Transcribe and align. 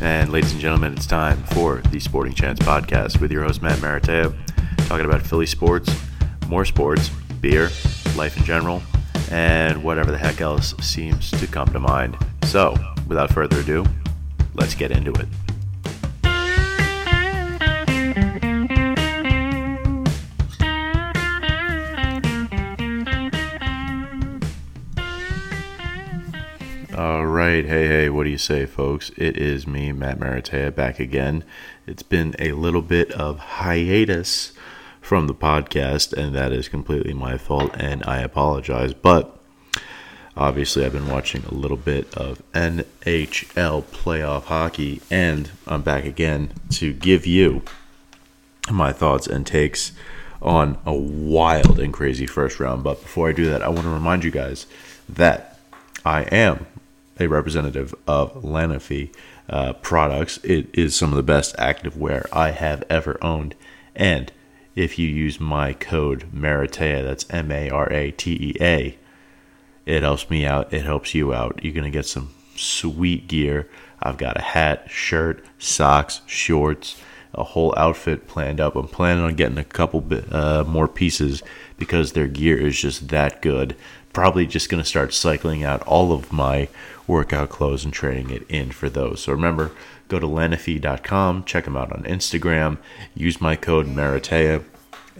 And 0.00 0.32
ladies 0.32 0.52
and 0.52 0.60
gentlemen, 0.60 0.94
it's 0.94 1.06
time 1.06 1.42
for 1.52 1.82
the 1.90 2.00
Sporting 2.00 2.32
Chance 2.32 2.60
podcast 2.60 3.20
with 3.20 3.30
your 3.30 3.44
host, 3.44 3.60
Matt 3.60 3.78
Maratea, 3.80 4.34
talking 4.88 5.04
about 5.04 5.20
Philly 5.20 5.44
sports, 5.44 5.94
more 6.48 6.64
sports, 6.64 7.10
beer, 7.42 7.68
life 8.16 8.34
in 8.38 8.44
general, 8.44 8.82
and 9.30 9.84
whatever 9.84 10.10
the 10.10 10.16
heck 10.16 10.40
else 10.40 10.74
seems 10.80 11.30
to 11.32 11.46
come 11.46 11.68
to 11.74 11.78
mind. 11.78 12.16
So, 12.44 12.74
without 13.08 13.30
further 13.30 13.60
ado, 13.60 13.84
let's 14.54 14.74
get 14.74 14.90
into 14.90 15.12
it. 15.12 15.28
Right, 27.50 27.66
hey, 27.66 27.88
hey, 27.88 28.08
what 28.08 28.22
do 28.22 28.30
you 28.30 28.38
say, 28.38 28.64
folks? 28.64 29.10
It 29.16 29.36
is 29.36 29.66
me, 29.66 29.90
Matt 29.90 30.20
Maratea, 30.20 30.72
back 30.72 31.00
again. 31.00 31.42
It's 31.84 32.04
been 32.04 32.36
a 32.38 32.52
little 32.52 32.80
bit 32.80 33.10
of 33.10 33.40
hiatus 33.40 34.52
from 35.00 35.26
the 35.26 35.34
podcast, 35.34 36.12
and 36.12 36.32
that 36.32 36.52
is 36.52 36.68
completely 36.68 37.12
my 37.12 37.36
fault, 37.36 37.72
and 37.74 38.04
I 38.06 38.20
apologize. 38.20 38.94
But 38.94 39.36
obviously, 40.36 40.84
I've 40.84 40.92
been 40.92 41.08
watching 41.08 41.42
a 41.44 41.52
little 41.52 41.76
bit 41.76 42.14
of 42.14 42.40
NHL 42.52 43.82
playoff 43.82 44.44
hockey, 44.44 45.00
and 45.10 45.50
I'm 45.66 45.82
back 45.82 46.04
again 46.04 46.52
to 46.74 46.92
give 46.92 47.26
you 47.26 47.62
my 48.70 48.92
thoughts 48.92 49.26
and 49.26 49.44
takes 49.44 49.90
on 50.40 50.78
a 50.86 50.94
wild 50.94 51.80
and 51.80 51.92
crazy 51.92 52.26
first 52.26 52.60
round. 52.60 52.84
But 52.84 53.02
before 53.02 53.28
I 53.28 53.32
do 53.32 53.50
that, 53.50 53.60
I 53.60 53.68
want 53.68 53.82
to 53.82 53.88
remind 53.88 54.22
you 54.22 54.30
guys 54.30 54.66
that 55.08 55.58
I 56.04 56.22
am 56.22 56.66
a 57.20 57.28
representative 57.28 57.94
of 58.06 58.34
Lanofie 58.42 59.14
uh, 59.48 59.74
products. 59.74 60.38
It 60.44 60.68
is 60.72 60.94
some 60.94 61.10
of 61.10 61.16
the 61.16 61.22
best 61.22 61.54
active 61.58 61.96
wear 61.96 62.26
I 62.32 62.50
have 62.50 62.84
ever 62.88 63.18
owned. 63.22 63.54
And 63.94 64.32
if 64.74 64.98
you 64.98 65.08
use 65.08 65.40
my 65.40 65.72
code 65.72 66.26
Maratea, 66.34 67.02
that's 67.02 67.28
M 67.30 67.50
A 67.50 67.70
R 67.70 67.92
A 67.92 68.10
T 68.12 68.32
E 68.32 68.56
A, 68.60 68.96
it 69.86 70.02
helps 70.02 70.30
me 70.30 70.46
out. 70.46 70.72
It 70.72 70.84
helps 70.84 71.14
you 71.14 71.34
out. 71.34 71.60
You're 71.62 71.74
going 71.74 71.84
to 71.84 71.90
get 71.90 72.06
some 72.06 72.30
sweet 72.56 73.26
gear. 73.28 73.68
I've 74.02 74.18
got 74.18 74.38
a 74.38 74.42
hat, 74.42 74.90
shirt, 74.90 75.44
socks, 75.58 76.22
shorts, 76.26 77.00
a 77.34 77.44
whole 77.44 77.74
outfit 77.76 78.26
planned 78.26 78.60
up. 78.60 78.76
I'm 78.76 78.88
planning 78.88 79.24
on 79.24 79.34
getting 79.34 79.58
a 79.58 79.64
couple 79.64 80.00
bit, 80.00 80.32
uh, 80.32 80.64
more 80.64 80.88
pieces 80.88 81.42
because 81.78 82.12
their 82.12 82.26
gear 82.26 82.58
is 82.58 82.80
just 82.80 83.08
that 83.08 83.42
good. 83.42 83.76
Probably 84.12 84.46
just 84.46 84.68
going 84.68 84.82
to 84.82 84.88
start 84.88 85.14
cycling 85.14 85.62
out 85.62 85.82
all 85.82 86.12
of 86.12 86.32
my 86.32 86.68
workout 87.06 87.50
clothes 87.50 87.84
and 87.84 87.92
trading 87.92 88.30
it 88.30 88.44
in 88.48 88.70
for 88.70 88.88
those. 88.88 89.20
So 89.20 89.32
remember, 89.32 89.72
go 90.08 90.18
to 90.18 90.26
lanofie.com, 90.26 91.44
check 91.44 91.64
them 91.64 91.76
out 91.76 91.92
on 91.92 92.02
Instagram, 92.02 92.78
use 93.14 93.40
my 93.40 93.56
code 93.56 93.86
Maratea, 93.86 94.64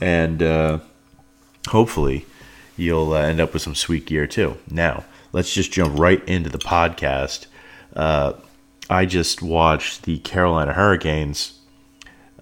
and 0.01 0.43
uh, 0.43 0.79
hopefully 1.69 2.27
you'll 2.77 3.13
uh, 3.13 3.23
end 3.23 3.41
up 3.41 3.53
with 3.53 3.63
some 3.63 3.75
sweet 3.75 4.07
gear 4.07 4.27
too. 4.27 4.57
Now, 4.71 5.05
let's 5.33 5.53
just 5.53 5.73
jump 5.73 5.99
right 5.99 6.27
into 6.29 6.51
the 6.51 6.59
podcast. 6.59 7.47
Uh, 7.95 8.35
I 8.89 9.07
just 9.07 9.43
watched 9.43 10.03
the 10.03 10.19
Carolina 10.19 10.73
Hurricanes 10.73 11.61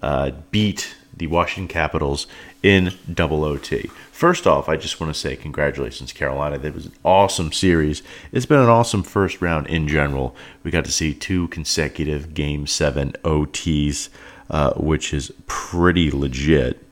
uh, 0.01 0.31
beat 0.51 0.95
the 1.15 1.27
Washington 1.27 1.67
Capitals 1.67 2.25
in 2.61 2.93
double 3.11 3.43
OT. 3.43 3.89
First 4.11 4.45
off, 4.45 4.67
I 4.67 4.75
just 4.75 4.99
want 4.99 5.13
to 5.13 5.19
say 5.19 5.35
congratulations, 5.35 6.11
Carolina. 6.11 6.57
That 6.57 6.73
was 6.73 6.87
an 6.87 6.93
awesome 7.05 7.51
series. 7.51 8.03
It's 8.31 8.45
been 8.45 8.59
an 8.59 8.67
awesome 8.67 9.03
first 9.03 9.41
round 9.41 9.67
in 9.67 9.87
general. 9.87 10.35
We 10.63 10.71
got 10.71 10.85
to 10.85 10.91
see 10.91 11.13
two 11.13 11.47
consecutive 11.49 12.33
Game 12.33 12.67
7 12.67 13.13
OTs, 13.23 14.09
uh, 14.49 14.73
which 14.73 15.13
is 15.13 15.31
pretty 15.47 16.11
legit. 16.11 16.85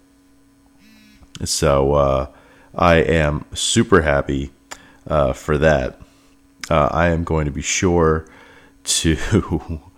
So 1.44 1.94
uh, 1.94 2.28
I 2.74 2.96
am 2.96 3.46
super 3.54 4.04
happy 4.04 4.52
uh, 5.06 5.34
for 5.34 5.58
that. 5.58 6.00
Uh, 6.70 6.90
I 6.92 7.10
am 7.10 7.24
going 7.24 7.46
to 7.46 7.52
be 7.52 7.62
sure 7.62 8.26
to. 8.84 9.82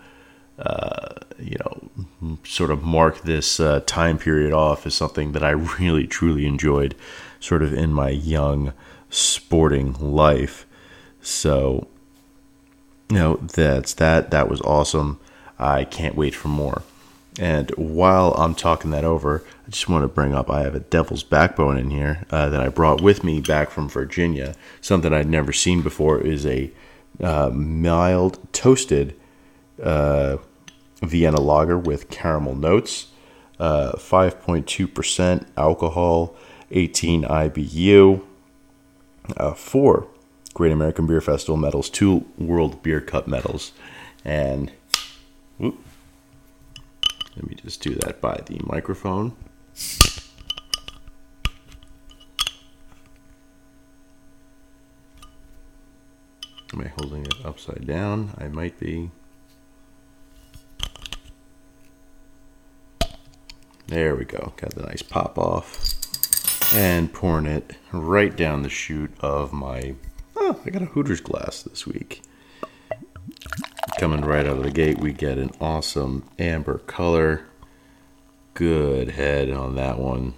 You 1.39 1.57
know, 1.59 2.37
sort 2.43 2.71
of 2.71 2.83
mark 2.83 3.21
this 3.21 3.59
uh, 3.59 3.81
time 3.85 4.17
period 4.17 4.53
off 4.53 4.85
as 4.85 4.95
something 4.95 5.31
that 5.31 5.43
I 5.43 5.51
really 5.51 6.07
truly 6.07 6.45
enjoyed, 6.45 6.95
sort 7.39 7.63
of 7.63 7.73
in 7.73 7.93
my 7.93 8.09
young 8.09 8.73
sporting 9.09 9.93
life. 9.93 10.65
So, 11.21 11.87
you 13.09 13.17
know, 13.17 13.35
that's 13.37 13.93
that. 13.95 14.31
That 14.31 14.49
was 14.49 14.61
awesome. 14.61 15.19
I 15.57 15.83
can't 15.83 16.15
wait 16.15 16.35
for 16.35 16.47
more. 16.47 16.83
And 17.39 17.69
while 17.71 18.33
I'm 18.33 18.53
talking 18.53 18.91
that 18.91 19.05
over, 19.05 19.43
I 19.65 19.69
just 19.69 19.87
want 19.87 20.03
to 20.03 20.07
bring 20.07 20.33
up 20.33 20.49
I 20.49 20.63
have 20.63 20.75
a 20.75 20.81
devil's 20.81 21.23
backbone 21.23 21.77
in 21.77 21.89
here 21.89 22.25
uh, 22.31 22.49
that 22.49 22.61
I 22.61 22.67
brought 22.67 23.01
with 23.01 23.23
me 23.23 23.39
back 23.39 23.69
from 23.69 23.87
Virginia. 23.87 24.55
Something 24.81 25.13
I'd 25.13 25.29
never 25.29 25.53
seen 25.53 25.81
before 25.81 26.19
is 26.19 26.45
a 26.45 26.69
uh, 27.21 27.49
mild 27.49 28.39
toasted 28.51 29.15
uh, 29.81 30.37
Vienna 31.01 31.39
lager 31.39 31.77
with 31.77 32.09
caramel 32.09 32.55
notes, 32.55 33.07
uh, 33.59 33.93
5.2% 33.93 35.47
alcohol, 35.57 36.35
18 36.71 37.23
IBU, 37.23 38.21
uh, 39.37 39.53
four 39.53 40.07
Great 40.53 40.71
American 40.71 41.07
Beer 41.07 41.21
Festival 41.21 41.57
medals, 41.57 41.89
two 41.89 42.25
World 42.37 42.83
Beer 42.83 42.99
Cup 42.99 43.27
medals, 43.27 43.71
and 44.25 44.71
whoop, 45.57 45.77
let 47.35 47.47
me 47.47 47.55
just 47.55 47.81
do 47.81 47.95
that 47.95 48.19
by 48.19 48.41
the 48.45 48.59
microphone. 48.63 49.33
Am 56.73 56.81
I 56.81 56.87
holding 56.99 57.25
it 57.25 57.45
upside 57.45 57.87
down? 57.87 58.33
I 58.37 58.47
might 58.47 58.79
be. 58.79 59.11
There 63.89 64.15
we 64.15 64.23
go. 64.23 64.53
Got 64.57 64.75
the 64.75 64.83
nice 64.83 65.01
pop 65.01 65.39
off. 65.39 65.95
And 66.75 67.11
pouring 67.11 67.47
it 67.47 67.75
right 67.91 68.35
down 68.35 68.61
the 68.61 68.69
chute 68.69 69.11
of 69.19 69.51
my. 69.51 69.95
Oh, 70.35 70.61
I 70.63 70.69
got 70.69 70.83
a 70.83 70.85
Hooters 70.85 71.21
glass 71.21 71.63
this 71.63 71.87
week. 71.87 72.21
Coming 73.97 74.21
right 74.21 74.45
out 74.45 74.57
of 74.57 74.63
the 74.63 74.69
gate, 74.69 74.99
we 74.99 75.11
get 75.11 75.39
an 75.39 75.49
awesome 75.59 76.23
amber 76.37 76.77
color. 76.77 77.45
Good 78.53 79.09
head 79.09 79.49
on 79.49 79.75
that 79.77 79.97
one. 79.97 80.35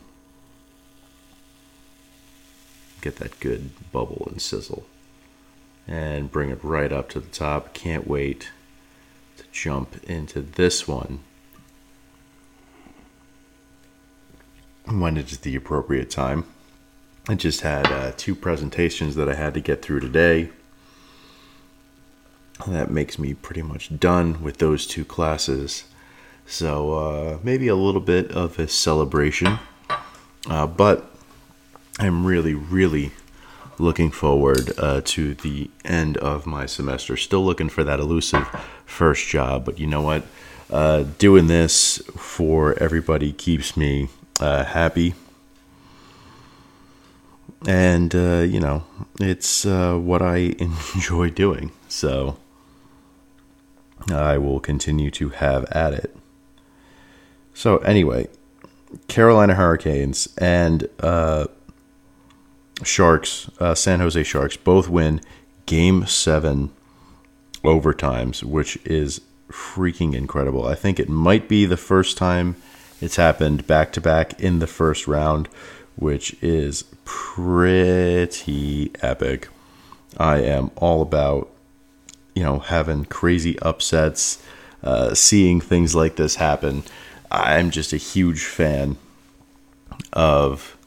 Get 3.02 3.18
that 3.18 3.38
good 3.42 3.72
bubble 3.92 4.30
and 4.32 4.42
sizzle. 4.42 4.86
And 5.86 6.32
bring 6.32 6.52
it 6.52 6.64
right 6.64 6.94
up 6.94 7.10
to 7.10 7.20
the 7.20 7.28
top. 7.28 7.74
Can't 7.74 8.08
wait 8.08 8.50
to 9.36 9.44
jump 9.52 10.02
into 10.10 10.40
this 10.40 10.88
one. 10.88 11.20
When 14.86 15.18
it 15.18 15.32
is 15.32 15.40
the 15.40 15.56
appropriate 15.56 16.10
time. 16.10 16.46
I 17.28 17.36
just 17.36 17.62
had 17.62 17.88
uh, 17.88 18.14
two 18.18 18.36
presentations 18.36 19.16
that 19.16 19.30
I 19.30 19.36
had 19.36 19.54
to 19.54 19.62
get 19.62 19.82
through 19.82 20.00
today. 20.00 20.50
That 22.68 22.92
makes 22.92 23.18
me 23.18 23.34
pretty 23.34 23.62
much 23.62 24.00
done 24.00 24.42
with 24.44 24.58
those 24.58 24.86
two 24.88 25.06
classes. 25.06 25.86
So 26.46 26.94
uh, 26.94 27.40
maybe 27.44 27.68
a 27.68 27.76
little 27.76 28.02
bit 28.02 28.32
of 28.32 28.60
a 28.60 28.68
celebration. 28.68 29.60
Uh, 30.48 30.68
but 30.68 31.12
I'm 32.00 32.26
really, 32.26 32.54
really 32.56 33.12
looking 33.78 34.12
forward 34.12 34.72
uh, 34.78 35.02
to 35.06 35.36
the 35.36 35.70
end 35.86 36.18
of 36.18 36.46
my 36.46 36.66
semester. 36.66 37.18
Still 37.18 37.46
looking 37.46 37.70
for 37.70 37.84
that 37.84 38.00
elusive 38.00 38.48
first 38.86 39.28
job. 39.28 39.66
But 39.66 39.80
you 39.80 39.88
know 39.88 40.02
what? 40.02 40.24
Uh, 40.70 41.04
doing 41.18 41.48
this 41.48 41.98
for 42.16 42.78
everybody 42.82 43.34
keeps 43.34 43.76
me 43.76 44.10
uh, 44.42 44.66
happy. 44.66 45.14
And, 47.68 48.14
uh, 48.16 48.40
you 48.40 48.60
know, 48.60 48.84
it's 49.20 49.66
uh, 49.66 49.96
what 49.96 50.22
I 50.22 50.38
enjoy 50.96 51.30
doing. 51.30 51.72
So 51.88 52.38
I 54.10 54.38
will 54.38 54.60
continue 54.60 55.12
to 55.12 55.30
have 55.30 55.66
at 55.66 55.94
it. 55.94 56.16
So, 57.54 57.78
anyway, 57.80 58.28
Carolina 59.08 59.56
Hurricanes 59.56 60.28
and 60.38 60.88
uh, 61.00 61.48
Sharks, 62.84 63.50
uh, 63.60 63.76
San 63.76 64.00
Jose 64.00 64.24
Sharks, 64.24 64.58
both 64.58 64.90
win 64.90 65.22
game 65.66 66.08
seven 66.08 66.72
overtimes, 67.64 68.42
which 68.44 68.78
is 68.86 69.22
freaking 69.50 70.16
incredible. 70.16 70.66
I 70.66 70.76
think 70.76 71.00
it 71.00 71.10
might 71.10 71.48
be 71.48 71.66
the 71.66 71.78
first 71.78 72.18
time 72.18 72.56
it's 73.02 73.16
happened 73.18 73.68
back 73.68 73.92
to 73.94 74.02
back 74.02 74.40
in 74.40 74.60
the 74.60 74.68
first 74.68 75.08
round, 75.08 75.50
which 75.96 76.36
is 76.42 76.84
pretty 77.04 78.92
epic. 79.02 79.50
I 80.18 80.40
am 80.40 80.72
all 80.76 81.02
about, 81.02 81.50
you 82.36 82.44
know, 82.44 82.60
having 82.60 83.06
crazy 83.06 83.58
upsets. 83.60 84.42
uh, 84.84 85.14
seeing 85.14 85.62
things 85.62 85.94
like 85.96 86.16
this 86.16 86.36
happen. 86.36 86.84
I'm 87.30 87.72
just 87.72 87.94
a 87.94 87.98
huge 87.98 88.44
fan 88.44 88.98
of 90.14 90.78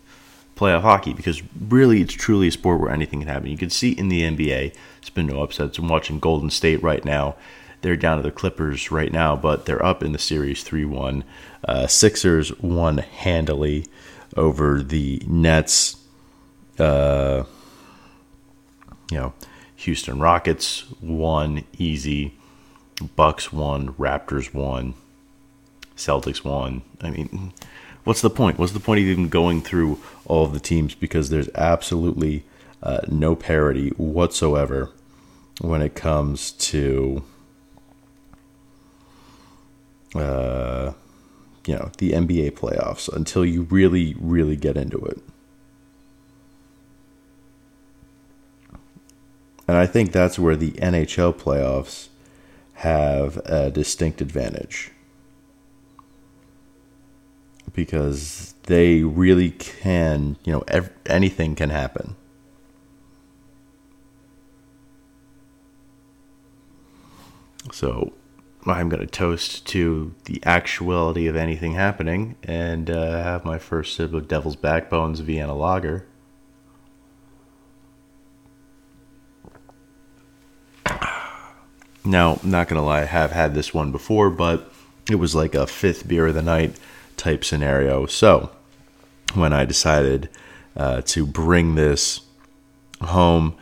playoff 0.57 0.83
hockey 0.83 1.13
because 1.13 1.43
really 1.69 2.01
it's 2.03 2.15
truly 2.15 2.49
a 2.49 2.53
sport 2.53 2.81
where 2.81 2.91
anything 2.91 3.21
can 3.21 3.29
happen. 3.29 3.51
You 3.51 3.57
can 3.57 3.71
see 3.71 3.93
in 3.93 4.09
the 4.09 4.23
NBA, 4.23 4.75
it's 4.99 5.11
been 5.11 5.27
no 5.27 5.43
upsets. 5.43 5.79
I'm 5.79 5.89
watching 5.89 6.19
Golden 6.19 6.51
State 6.51 6.83
right 6.83 7.05
now. 7.05 7.37
They're 7.85 7.97
down 7.97 8.17
to 8.17 8.23
the 8.23 8.31
Clippers 8.31 8.91
right 8.91 9.13
now, 9.13 9.37
but 9.37 9.67
they're 9.67 9.85
up 9.85 10.03
in 10.03 10.13
the 10.13 10.19
series 10.19 10.63
3 10.63 10.87
1. 10.87 11.23
Uh, 11.69 11.87
Sixers 11.87 12.59
won 12.61 12.97
handily 12.97 13.85
over 14.39 14.83
the 14.83 15.23
Nets. 15.27 15.99
Uh, 16.79 17.45
you 19.11 19.19
know, 19.19 19.35
Houston 19.77 20.19
Rockets 20.19 20.85
won 21.03 21.65
easy. 21.77 22.33
Bucks 23.17 23.53
won. 23.53 23.93
Raptors 23.93 24.55
won. 24.55 24.95
Celtics 25.95 26.43
won. 26.43 26.81
I 27.03 27.11
mean, 27.11 27.53
what's 28.05 28.23
the 28.23 28.31
point? 28.31 28.59
What's 28.59 28.73
the 28.73 28.81
point 28.81 29.01
of 29.01 29.07
even 29.07 29.29
going 29.29 29.61
through 29.61 30.01
all 30.25 30.47
of 30.47 30.55
the 30.55 30.59
teams? 30.59 30.95
Because 30.95 31.29
there's 31.29 31.51
absolutely 31.55 32.45
uh, 32.83 33.01
no 33.09 33.37
parity 33.37 33.91
whatsoever 33.91 34.91
when 35.61 35.83
it 35.83 35.95
comes 35.95 36.51
to, 36.53 37.23
uh, 40.15 40.93
you 41.67 41.75
know, 41.75 41.91
the 41.99 42.13
NBA 42.13 42.53
playoffs 42.53 43.13
until 43.13 43.45
you 43.45 43.63
really, 43.63 44.15
really 44.19 44.57
get 44.57 44.77
into 44.77 44.99
it. 44.99 45.19
And 49.67 49.77
I 49.77 49.87
think 49.87 50.13
that's 50.13 50.39
where 50.39 50.57
the 50.57 50.73
NHL 50.73 51.35
playoffs 51.35 52.09
have 52.75 53.39
a 53.47 53.71
distinct 53.71 54.21
advantage. 54.21 54.91
Because 57.73 58.55
they 58.65 59.03
really 59.03 59.51
can, 59.51 60.37
you 60.45 60.53
know, 60.53 60.65
ev- 60.69 60.93
anything 61.07 61.55
can 61.55 61.71
happen. 61.71 62.15
So 67.73 68.13
I'm 68.67 68.89
going 68.89 69.01
to 69.01 69.07
toast 69.07 69.67
to 69.69 70.15
the 70.25 70.41
actuality 70.45 71.27
of 71.27 71.37
anything 71.37 71.75
happening 71.75 72.37
and 72.43 72.91
uh, 72.91 73.23
have 73.23 73.45
my 73.45 73.59
first 73.59 73.95
sip 73.95 74.15
of 74.15 74.27
Devil's 74.27 74.57
Backbones 74.57 75.21
Vienna 75.21 75.55
Lager. 75.55 76.07
Now, 82.07 82.39
not 82.43 82.69
gonna 82.69 82.85
lie, 82.85 83.01
I 83.01 83.05
have 83.07 83.31
had 83.31 83.55
this 83.55 83.73
one 83.73 83.91
before, 83.91 84.29
but 84.29 84.71
it 85.11 85.15
was 85.15 85.35
like 85.35 85.55
a 85.55 85.67
fifth 85.67 86.07
beer 86.07 86.27
of 86.27 86.35
the 86.35 86.43
night 86.43 86.79
type 87.17 87.43
scenario. 87.47 88.05
So, 88.05 88.51
when 89.33 89.55
I 89.55 89.65
decided 89.65 90.29
uh, 90.77 91.01
to 91.07 91.25
bring 91.25 91.77
this 91.77 92.21
home, 93.01 93.57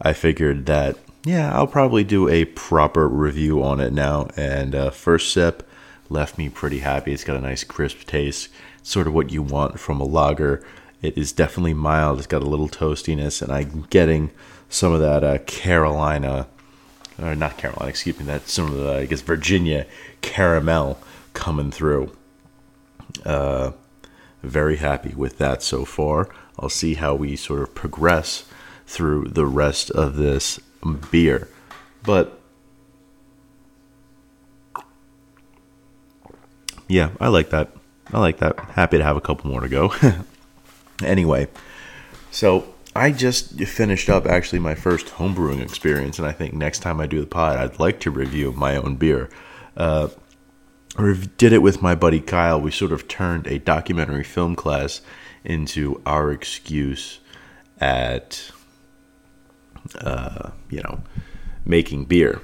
I 0.00 0.12
figured 0.12 0.66
that 0.66 0.96
yeah, 1.24 1.54
I'll 1.54 1.66
probably 1.66 2.04
do 2.04 2.28
a 2.28 2.44
proper 2.44 3.08
review 3.08 3.62
on 3.62 3.80
it 3.80 3.92
now. 3.92 4.28
And 4.36 4.74
uh, 4.74 4.90
first 4.90 5.32
sip 5.32 5.68
left 6.08 6.38
me 6.38 6.48
pretty 6.48 6.80
happy. 6.80 7.12
It's 7.12 7.24
got 7.24 7.36
a 7.36 7.40
nice 7.40 7.64
crisp 7.64 8.06
taste, 8.06 8.48
sort 8.82 9.06
of 9.06 9.14
what 9.14 9.30
you 9.30 9.42
want 9.42 9.78
from 9.80 10.00
a 10.00 10.04
lager. 10.04 10.64
It 11.00 11.16
is 11.18 11.32
definitely 11.32 11.74
mild. 11.74 12.18
It's 12.18 12.26
got 12.26 12.42
a 12.42 12.48
little 12.48 12.68
toastiness, 12.68 13.42
and 13.42 13.52
I'm 13.52 13.86
getting 13.90 14.30
some 14.68 14.92
of 14.92 15.00
that 15.00 15.24
uh, 15.24 15.38
Carolina 15.38 16.46
or 17.20 17.34
not 17.34 17.56
Carolina, 17.56 17.88
excuse 17.88 18.18
me, 18.18 18.24
that's 18.24 18.52
some 18.52 18.66
of 18.66 18.74
the, 18.74 18.92
I 18.98 19.06
guess, 19.06 19.20
Virginia 19.20 19.86
caramel 20.20 20.98
coming 21.34 21.70
through. 21.70 22.14
Uh, 23.24 23.72
very 24.42 24.76
happy 24.76 25.14
with 25.14 25.38
that 25.38 25.62
so 25.62 25.84
far. 25.84 26.28
I'll 26.58 26.68
see 26.68 26.94
how 26.94 27.14
we 27.14 27.36
sort 27.36 27.60
of 27.60 27.74
progress 27.74 28.44
through 28.86 29.28
the 29.28 29.46
rest 29.46 29.90
of 29.90 30.16
this 30.16 30.58
beer. 31.10 31.48
But 32.02 32.40
yeah, 36.88 37.10
I 37.20 37.28
like 37.28 37.50
that. 37.50 37.72
I 38.12 38.20
like 38.20 38.38
that. 38.38 38.58
Happy 38.58 38.98
to 38.98 39.04
have 39.04 39.16
a 39.16 39.20
couple 39.20 39.50
more 39.50 39.60
to 39.60 39.68
go. 39.68 39.94
anyway, 41.04 41.48
so 42.30 42.74
I 42.94 43.10
just 43.10 43.58
finished 43.60 44.10
up 44.10 44.26
actually 44.26 44.58
my 44.58 44.74
first 44.74 45.06
homebrewing 45.06 45.62
experience, 45.62 46.18
and 46.18 46.28
I 46.28 46.32
think 46.32 46.52
next 46.52 46.80
time 46.80 47.00
I 47.00 47.06
do 47.06 47.20
the 47.20 47.26
pod, 47.26 47.56
I'd 47.56 47.78
like 47.78 48.00
to 48.00 48.10
review 48.10 48.52
my 48.52 48.76
own 48.76 48.96
beer. 48.96 49.30
Uh, 49.76 50.08
I 50.98 51.14
did 51.38 51.54
it 51.54 51.62
with 51.62 51.80
my 51.80 51.94
buddy 51.94 52.20
Kyle. 52.20 52.60
We 52.60 52.70
sort 52.70 52.92
of 52.92 53.08
turned 53.08 53.46
a 53.46 53.58
documentary 53.58 54.24
film 54.24 54.54
class 54.56 55.00
into 55.42 56.02
our 56.04 56.30
excuse 56.30 57.20
at, 57.80 58.51
uh, 59.96 60.50
you 60.70 60.82
know, 60.82 61.02
making 61.64 62.04
beer. 62.06 62.40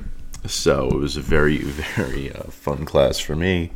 So 0.47 0.89
it 0.89 0.97
was 0.97 1.17
a 1.17 1.21
very, 1.21 1.59
very 1.97 2.33
uh, 2.33 2.45
fun 2.45 2.85
class 2.85 3.19
for 3.19 3.37
me. 3.37 3.73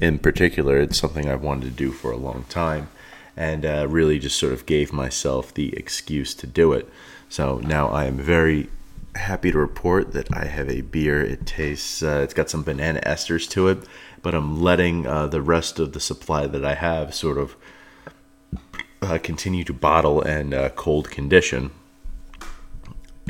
In 0.00 0.18
particular, 0.18 0.78
it's 0.78 0.98
something 0.98 1.28
I've 1.28 1.42
wanted 1.42 1.64
to 1.64 1.70
do 1.70 1.92
for 1.92 2.10
a 2.10 2.16
long 2.16 2.44
time 2.48 2.88
and 3.36 3.64
uh, 3.64 3.86
really 3.88 4.18
just 4.18 4.38
sort 4.38 4.52
of 4.52 4.66
gave 4.66 4.92
myself 4.92 5.54
the 5.54 5.74
excuse 5.76 6.34
to 6.34 6.46
do 6.46 6.72
it. 6.72 6.88
So 7.28 7.58
now 7.58 7.88
I 7.88 8.04
am 8.04 8.16
very 8.16 8.68
happy 9.14 9.52
to 9.52 9.58
report 9.58 10.12
that 10.12 10.34
I 10.34 10.46
have 10.46 10.68
a 10.68 10.80
beer. 10.82 11.22
It 11.22 11.46
tastes, 11.46 12.02
uh, 12.02 12.20
it's 12.22 12.34
got 12.34 12.50
some 12.50 12.62
banana 12.62 13.00
esters 13.00 13.48
to 13.50 13.68
it, 13.68 13.78
but 14.22 14.34
I'm 14.34 14.60
letting 14.60 15.06
uh, 15.06 15.26
the 15.26 15.42
rest 15.42 15.78
of 15.78 15.92
the 15.92 16.00
supply 16.00 16.46
that 16.46 16.64
I 16.64 16.74
have 16.74 17.14
sort 17.14 17.38
of 17.38 17.56
uh, 19.02 19.18
continue 19.22 19.64
to 19.64 19.72
bottle 19.72 20.20
and 20.20 20.52
uh, 20.52 20.68
cold 20.70 21.10
condition 21.10 21.70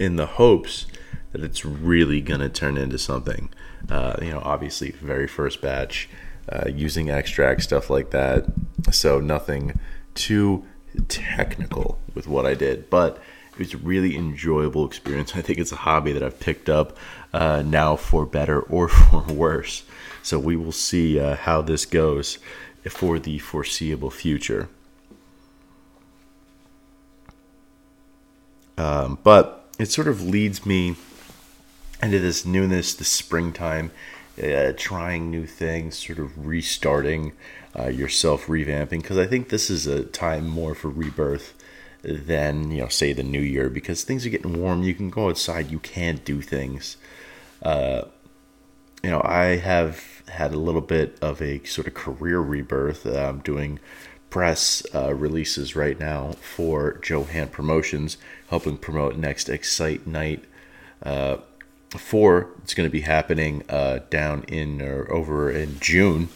in 0.00 0.16
the 0.16 0.26
hopes 0.26 0.86
that 1.32 1.42
it's 1.42 1.64
really 1.64 2.20
going 2.20 2.40
to 2.40 2.48
turn 2.48 2.76
into 2.76 2.98
something. 2.98 3.50
Uh, 3.88 4.16
you 4.20 4.30
know, 4.30 4.40
obviously, 4.42 4.90
very 4.92 5.28
first 5.28 5.60
batch. 5.60 6.08
Uh, 6.48 6.68
using 6.68 7.10
extract 7.10 7.62
stuff 7.62 7.88
like 7.90 8.10
that. 8.10 8.44
So 8.90 9.20
nothing 9.20 9.78
too 10.14 10.64
technical 11.06 12.00
with 12.12 12.26
what 12.26 12.44
I 12.44 12.54
did, 12.54 12.90
but 12.90 13.22
it 13.52 13.58
was 13.58 13.74
a 13.74 13.78
really 13.78 14.16
enjoyable 14.16 14.84
experience. 14.84 15.32
I 15.36 15.42
think 15.42 15.60
it's 15.60 15.70
a 15.70 15.76
hobby 15.76 16.12
that 16.12 16.24
I've 16.24 16.40
picked 16.40 16.68
up 16.68 16.96
uh, 17.32 17.62
now 17.64 17.94
for 17.94 18.26
better 18.26 18.60
or 18.60 18.88
for 18.88 19.22
worse. 19.32 19.84
So 20.22 20.40
we 20.40 20.56
will 20.56 20.72
see 20.72 21.20
uh, 21.20 21.36
how 21.36 21.62
this 21.62 21.86
goes 21.86 22.38
for 22.88 23.18
the 23.20 23.38
foreseeable 23.38 24.10
future. 24.10 24.68
Um, 28.76 29.18
but 29.22 29.59
it 29.80 29.90
sort 29.90 30.08
of 30.08 30.22
leads 30.22 30.66
me 30.66 30.96
into 32.02 32.18
this 32.18 32.44
newness, 32.44 32.94
the 32.94 33.04
springtime, 33.04 33.90
uh, 34.42 34.72
trying 34.76 35.30
new 35.30 35.46
things, 35.46 35.98
sort 35.98 36.18
of 36.18 36.46
restarting 36.46 37.32
uh, 37.78 37.88
yourself 37.88 38.46
revamping 38.46 39.02
because 39.02 39.18
I 39.18 39.26
think 39.26 39.48
this 39.48 39.70
is 39.70 39.86
a 39.86 40.04
time 40.04 40.46
more 40.48 40.74
for 40.74 40.88
rebirth 40.88 41.54
than 42.02 42.70
you 42.70 42.82
know 42.82 42.88
say 42.88 43.12
the 43.12 43.22
new 43.22 43.40
year 43.40 43.68
because 43.68 44.02
things 44.02 44.26
are 44.26 44.30
getting 44.30 44.60
warm. 44.60 44.82
You 44.82 44.94
can 44.94 45.10
go 45.10 45.28
outside 45.28 45.70
you 45.70 45.78
can 45.78 46.16
do 46.24 46.40
things. 46.40 46.96
Uh, 47.62 48.02
you 49.02 49.10
know 49.10 49.22
I 49.24 49.56
have 49.56 50.22
had 50.28 50.52
a 50.52 50.58
little 50.58 50.80
bit 50.80 51.18
of 51.20 51.40
a 51.42 51.64
sort 51.64 51.86
of 51.86 51.94
career 51.94 52.40
rebirth. 52.40 53.06
I'm 53.06 53.40
doing 53.40 53.78
press 54.30 54.82
uh, 54.94 55.12
releases 55.14 55.76
right 55.76 55.98
now 55.98 56.32
for 56.40 56.98
Joe 57.02 57.24
Hand 57.24 57.52
Promotions 57.52 58.16
helping 58.48 58.78
promote 58.78 59.16
next 59.16 59.48
Excite 59.48 60.06
Night 60.06 60.44
uh, 61.02 61.38
four 61.90 62.50
it's 62.62 62.74
going 62.74 62.86
to 62.86 62.92
be 62.92 63.00
happening 63.00 63.64
uh, 63.68 64.00
down 64.10 64.44
in 64.44 64.80
or 64.80 65.10
over 65.12 65.50
in 65.50 65.78
June 65.80 66.28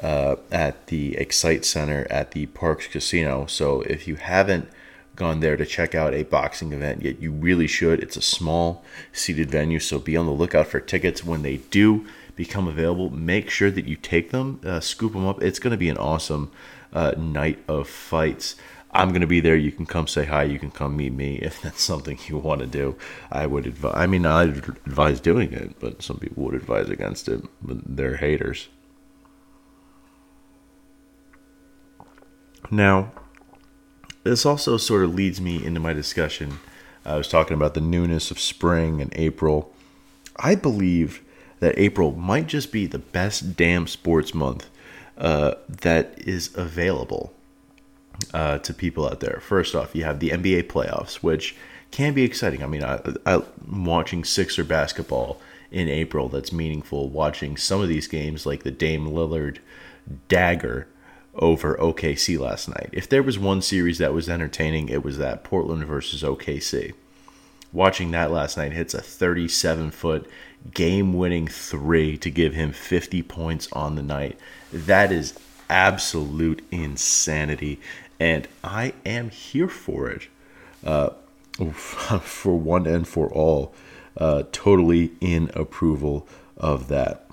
uh, 0.00 0.36
at 0.52 0.86
the 0.88 1.12
Xcite 1.12 1.64
Center 1.64 2.06
at 2.10 2.32
the 2.32 2.46
Parx 2.46 2.90
Casino. 2.90 3.46
So 3.46 3.80
if 3.82 4.06
you 4.06 4.16
haven't 4.16 4.68
gone 5.16 5.40
there 5.40 5.56
to 5.56 5.64
check 5.64 5.94
out 5.94 6.14
a 6.14 6.24
boxing 6.24 6.72
event 6.72 7.02
yet, 7.02 7.20
you 7.20 7.32
really 7.32 7.66
should. 7.66 8.00
It's 8.00 8.16
a 8.16 8.22
small 8.22 8.84
seated 9.12 9.50
venue, 9.50 9.80
so 9.80 9.98
be 9.98 10.16
on 10.16 10.26
the 10.26 10.32
lookout 10.32 10.66
for 10.66 10.78
tickets 10.78 11.24
when 11.24 11.42
they 11.42 11.56
do 11.56 12.06
become 12.36 12.68
available. 12.68 13.08
Make 13.10 13.48
sure 13.48 13.70
that 13.70 13.86
you 13.86 13.96
take 13.96 14.30
them, 14.30 14.60
uh, 14.64 14.80
scoop 14.80 15.14
them 15.14 15.26
up. 15.26 15.42
It's 15.42 15.58
going 15.58 15.70
to 15.70 15.78
be 15.78 15.88
an 15.88 15.96
awesome 15.96 16.52
uh, 16.96 17.12
night 17.18 17.62
of 17.68 17.88
fights. 17.88 18.56
I'm 18.90 19.12
to 19.12 19.26
be 19.26 19.40
there. 19.40 19.54
You 19.54 19.70
can 19.70 19.84
come 19.84 20.06
say 20.06 20.24
hi. 20.24 20.44
You 20.44 20.58
can 20.58 20.70
come 20.70 20.96
meet 20.96 21.12
me 21.12 21.36
if 21.36 21.60
that's 21.62 21.82
something 21.82 22.18
you 22.26 22.38
want 22.38 22.62
to 22.62 22.66
do. 22.66 22.96
I 23.30 23.46
would 23.46 23.66
advise. 23.66 23.94
I 23.94 24.06
mean, 24.06 24.24
I'd 24.24 24.48
advise 24.86 25.20
doing 25.20 25.52
it, 25.52 25.78
but 25.78 26.02
some 26.02 26.18
people 26.18 26.44
would 26.44 26.54
advise 26.54 26.88
against 26.88 27.28
it. 27.28 27.44
But 27.60 27.96
they're 27.96 28.16
haters. 28.16 28.68
Now, 32.70 33.12
this 34.24 34.46
also 34.46 34.76
sort 34.78 35.04
of 35.04 35.14
leads 35.14 35.40
me 35.40 35.64
into 35.64 35.78
my 35.78 35.92
discussion. 35.92 36.58
I 37.04 37.16
was 37.16 37.28
talking 37.28 37.54
about 37.54 37.74
the 37.74 37.80
newness 37.80 38.30
of 38.30 38.40
spring 38.40 39.00
and 39.00 39.12
April. 39.14 39.72
I 40.36 40.54
believe 40.54 41.22
that 41.60 41.78
April 41.78 42.12
might 42.12 42.46
just 42.46 42.72
be 42.72 42.86
the 42.86 42.98
best 42.98 43.56
damn 43.56 43.86
sports 43.86 44.34
month 44.34 44.68
uh, 45.18 45.54
that 45.68 46.14
is 46.18 46.50
available 46.56 47.32
uh, 48.34 48.58
to 48.58 48.74
people 48.74 49.06
out 49.06 49.20
there. 49.20 49.40
First 49.42 49.74
off, 49.74 49.94
you 49.94 50.04
have 50.04 50.20
the 50.20 50.30
NBA 50.30 50.64
playoffs, 50.64 51.16
which 51.16 51.56
can 51.90 52.14
be 52.14 52.22
exciting. 52.22 52.62
I 52.62 52.66
mean, 52.66 52.84
I, 52.84 53.00
I'm 53.24 53.84
watching 53.84 54.24
Sixer 54.24 54.64
basketball 54.64 55.40
in 55.70 55.88
April 55.88 56.28
that's 56.28 56.52
meaningful. 56.52 57.08
Watching 57.08 57.56
some 57.56 57.80
of 57.80 57.88
these 57.88 58.06
games, 58.06 58.46
like 58.46 58.62
the 58.62 58.70
Dame 58.70 59.06
Lillard 59.06 59.58
dagger 60.28 60.88
over 61.34 61.76
OKC 61.76 62.38
last 62.38 62.68
night. 62.68 62.90
If 62.92 63.08
there 63.08 63.22
was 63.22 63.38
one 63.38 63.60
series 63.60 63.98
that 63.98 64.14
was 64.14 64.28
entertaining, 64.28 64.88
it 64.88 65.04
was 65.04 65.18
that 65.18 65.44
Portland 65.44 65.84
versus 65.84 66.22
OKC. 66.22 66.94
Watching 67.72 68.10
that 68.12 68.30
last 68.30 68.56
night 68.56 68.72
hits 68.72 68.94
a 68.94 69.00
37 69.02 69.90
foot 69.90 70.30
game 70.72 71.12
winning 71.12 71.46
three 71.46 72.16
to 72.18 72.30
give 72.30 72.54
him 72.54 72.72
50 72.72 73.22
points 73.22 73.68
on 73.72 73.94
the 73.94 74.02
night. 74.02 74.38
That 74.72 75.12
is 75.12 75.38
absolute 75.68 76.64
insanity, 76.70 77.80
and 78.18 78.48
I 78.64 78.94
am 79.04 79.30
here 79.30 79.68
for 79.68 80.08
it. 80.08 80.28
Uh, 80.84 81.10
for 81.72 82.58
one 82.58 82.86
and 82.86 83.08
for 83.08 83.28
all, 83.32 83.74
uh, 84.16 84.44
totally 84.52 85.12
in 85.20 85.50
approval 85.54 86.28
of 86.56 86.88
that. 86.88 87.26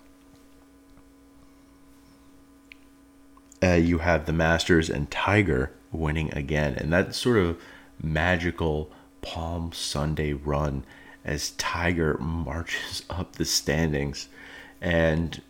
uh, 3.63 3.73
you 3.73 3.99
have 3.99 4.25
the 4.25 4.33
Masters 4.33 4.89
and 4.89 5.09
Tiger 5.09 5.71
winning 5.91 6.33
again, 6.33 6.75
and 6.75 6.91
that 6.91 7.15
sort 7.15 7.37
of 7.37 7.59
magical 8.01 8.91
Palm 9.23 9.71
Sunday 9.73 10.33
run 10.33 10.85
as 11.25 11.51
Tiger 11.51 12.17
marches 12.19 13.03
up 13.09 13.33
the 13.33 13.45
standings 13.45 14.29
and 14.79 15.41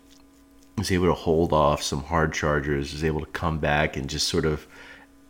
is 0.78 0.92
able 0.92 1.08
to 1.08 1.14
hold 1.14 1.52
off 1.52 1.84
some 1.84 2.04
hard 2.04 2.34
chargers, 2.34 2.94
is 2.94 3.04
able 3.04 3.20
to 3.20 3.26
come 3.28 3.60
back 3.60 3.98
and 3.98 4.10
just 4.10 4.28
sort 4.28 4.46
of 4.46 4.66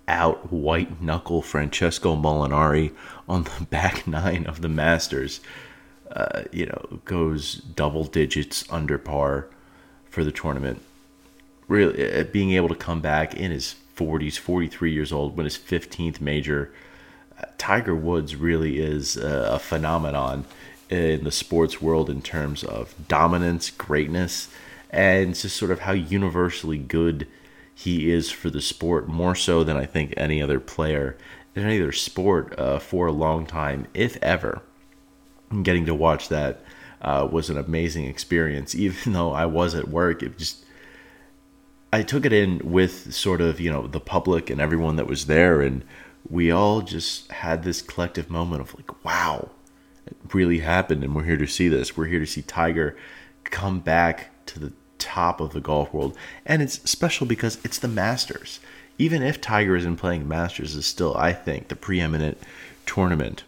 out 0.07 0.51
white 0.51 1.01
knuckle 1.01 1.41
Francesco 1.41 2.15
Molinari 2.15 2.93
on 3.27 3.43
the 3.43 3.65
back 3.69 4.05
nine 4.05 4.45
of 4.45 4.61
the 4.61 4.69
Masters. 4.69 5.39
Uh, 6.11 6.43
you 6.51 6.67
know, 6.67 6.99
goes 7.05 7.55
double 7.55 8.03
digits 8.03 8.63
under 8.69 8.99
par 8.99 9.47
for 10.09 10.23
the 10.23 10.31
tournament 10.31 10.79
really 11.67 12.19
uh, 12.19 12.23
being 12.25 12.51
able 12.51 12.69
to 12.69 12.75
come 12.75 13.01
back 13.01 13.35
in 13.35 13.51
his 13.51 13.75
40s, 13.95 14.37
43 14.37 14.91
years 14.91 15.11
old, 15.11 15.37
win 15.37 15.45
his 15.45 15.57
15th 15.57 16.21
major. 16.21 16.71
Tiger 17.57 17.95
Woods 17.95 18.35
really 18.35 18.79
is 18.79 19.17
a, 19.17 19.59
phenomenon 19.59 20.45
in 20.89 21.23
the 21.23 21.31
sports 21.31 21.81
world 21.81 22.09
in 22.09 22.21
terms 22.21 22.63
of 22.63 22.93
dominance, 23.07 23.69
greatness, 23.69 24.49
and 24.89 25.33
just 25.33 25.57
sort 25.57 25.71
of 25.71 25.79
how 25.79 25.93
universally 25.93 26.77
good 26.77 27.27
he 27.73 28.11
is 28.11 28.29
for 28.29 28.49
the 28.49 28.61
sport, 28.61 29.07
more 29.07 29.35
so 29.35 29.63
than 29.63 29.75
I 29.75 29.85
think 29.85 30.13
any 30.15 30.41
other 30.41 30.59
player 30.59 31.17
in 31.55 31.63
any 31.63 31.79
other 31.79 31.91
sport 31.91 32.57
uh, 32.59 32.79
for 32.79 33.07
a 33.07 33.11
long 33.11 33.45
time, 33.45 33.87
if 33.93 34.17
ever. 34.21 34.61
Getting 35.63 35.85
to 35.85 35.95
watch 35.95 36.29
that 36.29 36.63
uh, 37.01 37.27
was 37.29 37.49
an 37.49 37.57
amazing 37.57 38.05
experience, 38.05 38.75
even 38.75 39.13
though 39.13 39.31
I 39.31 39.45
was 39.45 39.75
at 39.75 39.87
work. 39.87 40.23
It 40.23 40.37
just 40.37 40.65
I 41.91 42.01
took 42.01 42.25
it 42.25 42.33
in 42.33 42.59
with 42.63 43.13
sort 43.13 43.39
of, 43.39 43.59
you 43.59 43.71
know, 43.71 43.85
the 43.85 43.99
public 43.99 44.49
and 44.49 44.59
everyone 44.59 44.95
that 44.95 45.07
was 45.07 45.27
there. 45.27 45.61
And 45.61 45.83
we 46.29 46.51
all 46.51 46.81
just 46.81 47.31
had 47.31 47.63
this 47.63 47.81
collective 47.81 48.29
moment 48.29 48.61
of 48.61 48.75
like, 48.75 49.03
wow, 49.05 49.49
it 50.05 50.15
really 50.33 50.59
happened. 50.59 51.03
And 51.03 51.15
we're 51.15 51.23
here 51.23 51.37
to 51.37 51.47
see 51.47 51.67
this. 51.67 51.97
We're 51.97 52.05
here 52.05 52.19
to 52.19 52.25
see 52.25 52.41
Tiger 52.41 52.95
come 53.43 53.79
back 53.79 54.45
to 54.47 54.59
the 54.59 54.73
top 54.99 55.41
of 55.41 55.53
the 55.53 55.61
golf 55.61 55.93
world. 55.93 56.17
And 56.45 56.61
it's 56.61 56.89
special 56.89 57.27
because 57.27 57.59
it's 57.63 57.79
the 57.79 57.87
Masters. 57.87 58.59
Even 58.97 59.21
if 59.21 59.41
Tiger 59.41 59.75
isn't 59.75 59.97
playing 59.97 60.27
Masters, 60.27 60.75
is 60.75 60.85
still, 60.85 61.15
I 61.17 61.33
think, 61.33 61.67
the 61.67 61.75
preeminent 61.75 62.37
tournament. 62.85 63.43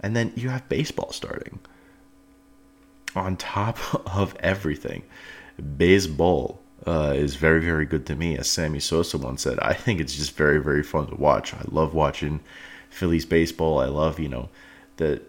And 0.00 0.14
then 0.14 0.32
you 0.36 0.50
have 0.50 0.68
baseball 0.68 1.12
starting 1.12 1.60
on 3.14 3.36
top 3.36 3.78
of 4.16 4.36
everything. 4.40 5.02
Baseball 5.76 6.60
uh, 6.86 7.12
is 7.16 7.36
very, 7.36 7.60
very 7.60 7.86
good 7.86 8.06
to 8.06 8.14
me. 8.14 8.36
As 8.36 8.48
Sammy 8.48 8.80
Sosa 8.80 9.18
once 9.18 9.42
said, 9.42 9.58
I 9.60 9.72
think 9.74 10.00
it's 10.00 10.16
just 10.16 10.36
very, 10.36 10.60
very 10.60 10.82
fun 10.82 11.06
to 11.08 11.14
watch. 11.14 11.54
I 11.54 11.62
love 11.70 11.94
watching 11.94 12.40
Phillies 12.90 13.24
baseball. 13.24 13.78
I 13.78 13.86
love, 13.86 14.18
you 14.18 14.28
know, 14.28 14.48
the 14.96 15.22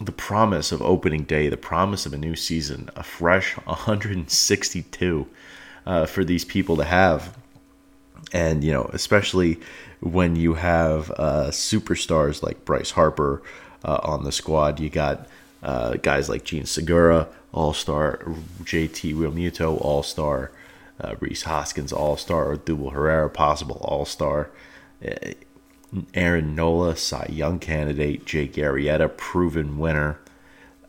the 0.00 0.12
promise 0.12 0.72
of 0.72 0.82
opening 0.82 1.22
day, 1.22 1.48
the 1.48 1.56
promise 1.56 2.04
of 2.04 2.12
a 2.12 2.18
new 2.18 2.34
season, 2.34 2.90
a 2.96 3.02
fresh 3.02 3.52
162 3.64 5.26
uh, 5.86 6.06
for 6.06 6.24
these 6.24 6.44
people 6.44 6.76
to 6.76 6.84
have. 6.84 7.36
And, 8.32 8.64
you 8.64 8.72
know, 8.72 8.90
especially 8.92 9.60
when 10.00 10.34
you 10.34 10.54
have 10.54 11.10
uh, 11.12 11.48
superstars 11.50 12.42
like 12.42 12.64
Bryce 12.64 12.90
Harper 12.90 13.42
uh, 13.84 14.00
on 14.02 14.24
the 14.24 14.32
squad, 14.32 14.80
you 14.80 14.90
got 14.90 15.28
uh, 15.64 15.94
guys 15.94 16.28
like 16.28 16.44
Jean 16.44 16.66
Segura, 16.66 17.26
All 17.52 17.72
Star, 17.72 18.18
JT 18.62 19.14
Realmuto, 19.14 19.80
All 19.80 20.02
Star, 20.02 20.52
uh, 21.00 21.14
Rhys 21.20 21.44
Hoskins, 21.44 21.92
All 21.92 22.16
Star, 22.16 22.52
or 22.52 22.56
Odubel 22.58 22.92
Herrera, 22.92 23.30
possible 23.30 23.78
All 23.82 24.04
Star, 24.04 24.50
uh, 25.04 25.32
Aaron 26.12 26.54
Nola, 26.54 26.96
Cy 26.96 27.26
Young 27.30 27.58
candidate, 27.58 28.26
Jake 28.26 28.54
Arrieta, 28.54 29.14
proven 29.16 29.78
winner. 29.78 30.18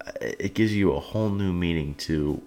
Uh, 0.05 0.12
it 0.22 0.53
gives 0.53 0.74
you 0.75 0.91
a 0.91 1.00
whole 1.00 1.29
new 1.29 1.53
meaning 1.53 1.96
to 1.96 2.41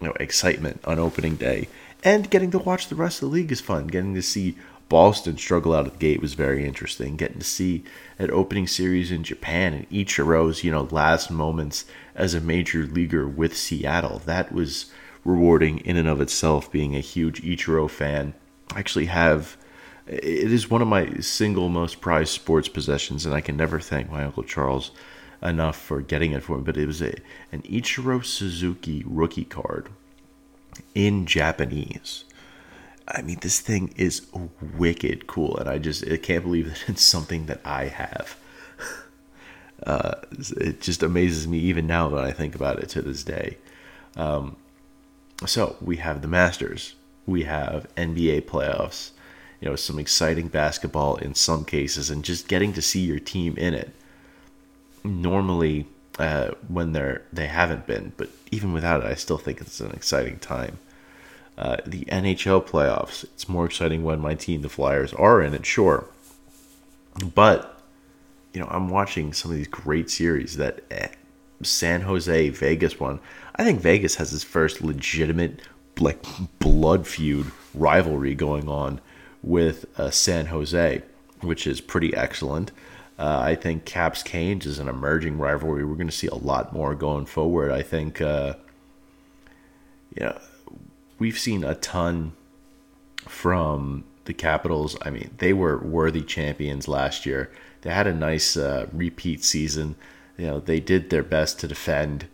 you 0.00 0.08
know, 0.08 0.14
excitement 0.20 0.80
on 0.84 0.98
opening 0.98 1.36
day. 1.36 1.68
And 2.04 2.30
getting 2.30 2.50
to 2.50 2.58
watch 2.58 2.88
the 2.88 2.94
rest 2.94 3.22
of 3.22 3.30
the 3.30 3.34
league 3.34 3.50
is 3.50 3.60
fun. 3.60 3.86
Getting 3.86 4.14
to 4.14 4.22
see 4.22 4.56
Boston 4.94 5.36
struggle 5.36 5.74
out 5.74 5.88
of 5.88 5.94
the 5.94 5.98
gate 5.98 6.22
was 6.22 6.34
very 6.34 6.64
interesting. 6.64 7.16
Getting 7.16 7.40
to 7.40 7.44
see 7.44 7.82
an 8.16 8.30
opening 8.30 8.68
series 8.68 9.10
in 9.10 9.24
Japan 9.24 9.74
and 9.74 9.90
Ichiro's, 9.90 10.62
you 10.62 10.70
know, 10.70 10.86
last 10.88 11.32
moments 11.32 11.84
as 12.14 12.32
a 12.32 12.40
major 12.40 12.84
leaguer 12.84 13.26
with 13.26 13.56
Seattle. 13.56 14.22
That 14.24 14.52
was 14.52 14.92
rewarding 15.24 15.78
in 15.78 15.96
and 15.96 16.06
of 16.06 16.20
itself 16.20 16.70
being 16.70 16.94
a 16.94 17.00
huge 17.00 17.42
Ichiro 17.42 17.90
fan. 17.90 18.34
I 18.72 18.78
actually 18.78 19.06
have 19.06 19.56
it 20.06 20.22
is 20.22 20.70
one 20.70 20.80
of 20.80 20.86
my 20.86 21.14
single 21.14 21.68
most 21.68 22.00
prized 22.00 22.30
sports 22.30 22.68
possessions 22.68 23.26
and 23.26 23.34
I 23.34 23.40
can 23.40 23.56
never 23.56 23.80
thank 23.80 24.08
my 24.08 24.22
uncle 24.22 24.44
Charles 24.44 24.92
enough 25.42 25.76
for 25.76 26.02
getting 26.02 26.30
it 26.30 26.44
for 26.44 26.58
me, 26.58 26.62
but 26.62 26.76
it 26.76 26.86
was 26.86 27.02
a 27.02 27.16
an 27.50 27.62
Ichiro 27.62 28.24
Suzuki 28.24 29.02
rookie 29.04 29.44
card 29.44 29.88
in 30.94 31.26
Japanese 31.26 32.26
I 33.06 33.22
mean, 33.22 33.38
this 33.40 33.60
thing 33.60 33.92
is 33.96 34.26
wicked 34.76 35.26
cool, 35.26 35.56
and 35.58 35.68
I 35.68 35.78
just 35.78 36.06
I 36.10 36.16
can't 36.16 36.44
believe 36.44 36.66
that 36.66 36.84
it's 36.88 37.02
something 37.02 37.46
that 37.46 37.60
I 37.64 37.86
have. 37.86 38.36
Uh, 39.82 40.14
it 40.56 40.80
just 40.80 41.02
amazes 41.02 41.46
me 41.46 41.58
even 41.58 41.86
now 41.86 42.08
when 42.08 42.24
I 42.24 42.30
think 42.30 42.54
about 42.54 42.78
it 42.78 42.88
to 42.90 43.02
this 43.02 43.22
day. 43.22 43.58
Um, 44.16 44.56
so 45.44 45.76
we 45.82 45.96
have 45.96 46.22
the 46.22 46.28
Masters, 46.28 46.94
we 47.26 47.42
have 47.42 47.86
NBA 47.96 48.42
playoffs, 48.42 49.10
you 49.60 49.68
know, 49.68 49.76
some 49.76 49.98
exciting 49.98 50.48
basketball 50.48 51.16
in 51.16 51.34
some 51.34 51.66
cases, 51.66 52.08
and 52.08 52.24
just 52.24 52.48
getting 52.48 52.72
to 52.72 52.80
see 52.80 53.00
your 53.00 53.18
team 53.18 53.58
in 53.58 53.74
it. 53.74 53.90
Normally, 55.02 55.86
uh, 56.18 56.52
when 56.68 56.92
they're 56.92 57.22
they 57.32 57.48
haven't 57.48 57.86
been, 57.86 58.12
but 58.16 58.30
even 58.50 58.72
without 58.72 59.02
it, 59.02 59.06
I 59.06 59.14
still 59.14 59.38
think 59.38 59.60
it's 59.60 59.80
an 59.80 59.90
exciting 59.90 60.38
time. 60.38 60.78
Uh, 61.56 61.76
the 61.86 62.04
NHL 62.06 62.66
playoffs. 62.66 63.22
It's 63.24 63.48
more 63.48 63.64
exciting 63.64 64.02
when 64.02 64.20
my 64.20 64.34
team, 64.34 64.62
the 64.62 64.68
Flyers, 64.68 65.12
are 65.14 65.40
in 65.40 65.54
it, 65.54 65.64
sure. 65.64 66.06
But, 67.34 67.80
you 68.52 68.60
know, 68.60 68.66
I'm 68.68 68.88
watching 68.88 69.32
some 69.32 69.52
of 69.52 69.56
these 69.56 69.68
great 69.68 70.10
series 70.10 70.56
that 70.56 70.82
eh, 70.90 71.08
San 71.62 72.00
Jose, 72.02 72.48
Vegas 72.48 72.98
one. 72.98 73.20
I 73.54 73.62
think 73.62 73.80
Vegas 73.80 74.16
has 74.16 74.34
its 74.34 74.42
first 74.42 74.82
legitimate, 74.82 75.60
like, 76.00 76.24
blood 76.58 77.06
feud 77.06 77.52
rivalry 77.72 78.34
going 78.34 78.68
on 78.68 79.00
with 79.40 79.86
uh, 79.96 80.10
San 80.10 80.46
Jose, 80.46 81.02
which 81.40 81.68
is 81.68 81.80
pretty 81.80 82.14
excellent. 82.14 82.72
Uh, 83.16 83.38
I 83.40 83.54
think 83.54 83.84
Caps 83.84 84.24
Canes 84.24 84.66
is 84.66 84.80
an 84.80 84.88
emerging 84.88 85.38
rivalry. 85.38 85.84
We're 85.84 85.94
going 85.94 86.08
to 86.08 86.12
see 86.12 86.26
a 86.26 86.34
lot 86.34 86.72
more 86.72 86.96
going 86.96 87.26
forward. 87.26 87.70
I 87.70 87.82
think, 87.82 88.20
uh, 88.20 88.54
you 90.16 90.26
know, 90.26 90.38
we've 91.18 91.38
seen 91.38 91.64
a 91.64 91.74
ton 91.74 92.32
from 93.28 94.04
the 94.24 94.34
Capitals. 94.34 94.96
I 95.02 95.10
mean, 95.10 95.30
they 95.38 95.52
were 95.52 95.78
worthy 95.78 96.22
champions 96.22 96.88
last 96.88 97.26
year. 97.26 97.50
They 97.82 97.90
had 97.90 98.06
a 98.06 98.14
nice 98.14 98.56
uh, 98.56 98.86
repeat 98.92 99.44
season. 99.44 99.96
You 100.36 100.46
know, 100.46 100.60
they 100.60 100.80
did 100.80 101.10
their 101.10 101.22
best 101.22 101.60
to 101.60 101.68
defend, 101.68 102.26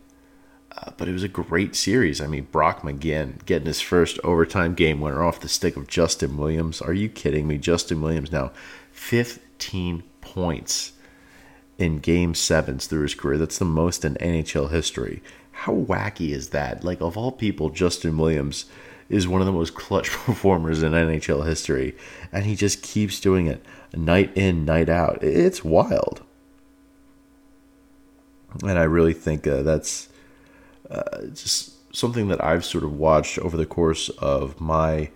uh, 0.75 0.91
but 0.97 1.07
it 1.07 1.13
was 1.13 1.23
a 1.23 1.27
great 1.27 1.75
series. 1.75 2.21
I 2.21 2.27
mean, 2.27 2.47
Brock 2.51 2.81
McGinn 2.81 3.45
getting 3.45 3.67
his 3.67 3.81
first 3.81 4.19
overtime 4.23 4.73
game 4.73 5.01
winner 5.01 5.23
off 5.23 5.41
the 5.41 5.49
stick 5.49 5.77
of 5.77 5.87
Justin 5.87 6.37
Williams. 6.37 6.81
Are 6.81 6.93
you 6.93 7.09
kidding 7.09 7.47
me? 7.47 7.57
Justin 7.57 8.01
Williams 8.01 8.31
now 8.31 8.51
15 8.93 10.03
points 10.21 10.93
in 11.77 11.99
game 11.99 12.33
sevens 12.33 12.87
through 12.87 13.01
his 13.03 13.15
career. 13.15 13.37
That's 13.37 13.57
the 13.57 13.65
most 13.65 14.05
in 14.05 14.15
NHL 14.15 14.71
history. 14.71 15.21
How 15.61 15.75
wacky 15.75 16.31
is 16.31 16.49
that? 16.49 16.83
Like, 16.83 17.01
of 17.01 17.15
all 17.15 17.31
people, 17.31 17.69
Justin 17.69 18.17
Williams 18.17 18.65
is 19.09 19.27
one 19.27 19.41
of 19.41 19.45
the 19.45 19.53
most 19.53 19.75
clutch 19.75 20.09
performers 20.25 20.81
in 20.81 20.93
NHL 20.93 21.45
history, 21.45 21.95
and 22.31 22.45
he 22.45 22.55
just 22.55 22.81
keeps 22.81 23.19
doing 23.19 23.45
it 23.45 23.63
night 23.93 24.31
in, 24.35 24.65
night 24.65 24.89
out. 24.89 25.23
It's 25.23 25.63
wild. 25.63 26.23
And 28.63 28.79
I 28.79 28.83
really 28.83 29.13
think 29.13 29.45
uh, 29.45 29.61
that's 29.61 30.09
uh, 30.89 31.27
just 31.27 31.95
something 31.95 32.27
that 32.29 32.43
I've 32.43 32.65
sort 32.65 32.83
of 32.83 32.97
watched 32.97 33.37
over 33.37 33.55
the 33.55 33.67
course 33.67 34.09
of 34.17 34.59
my 34.59 35.11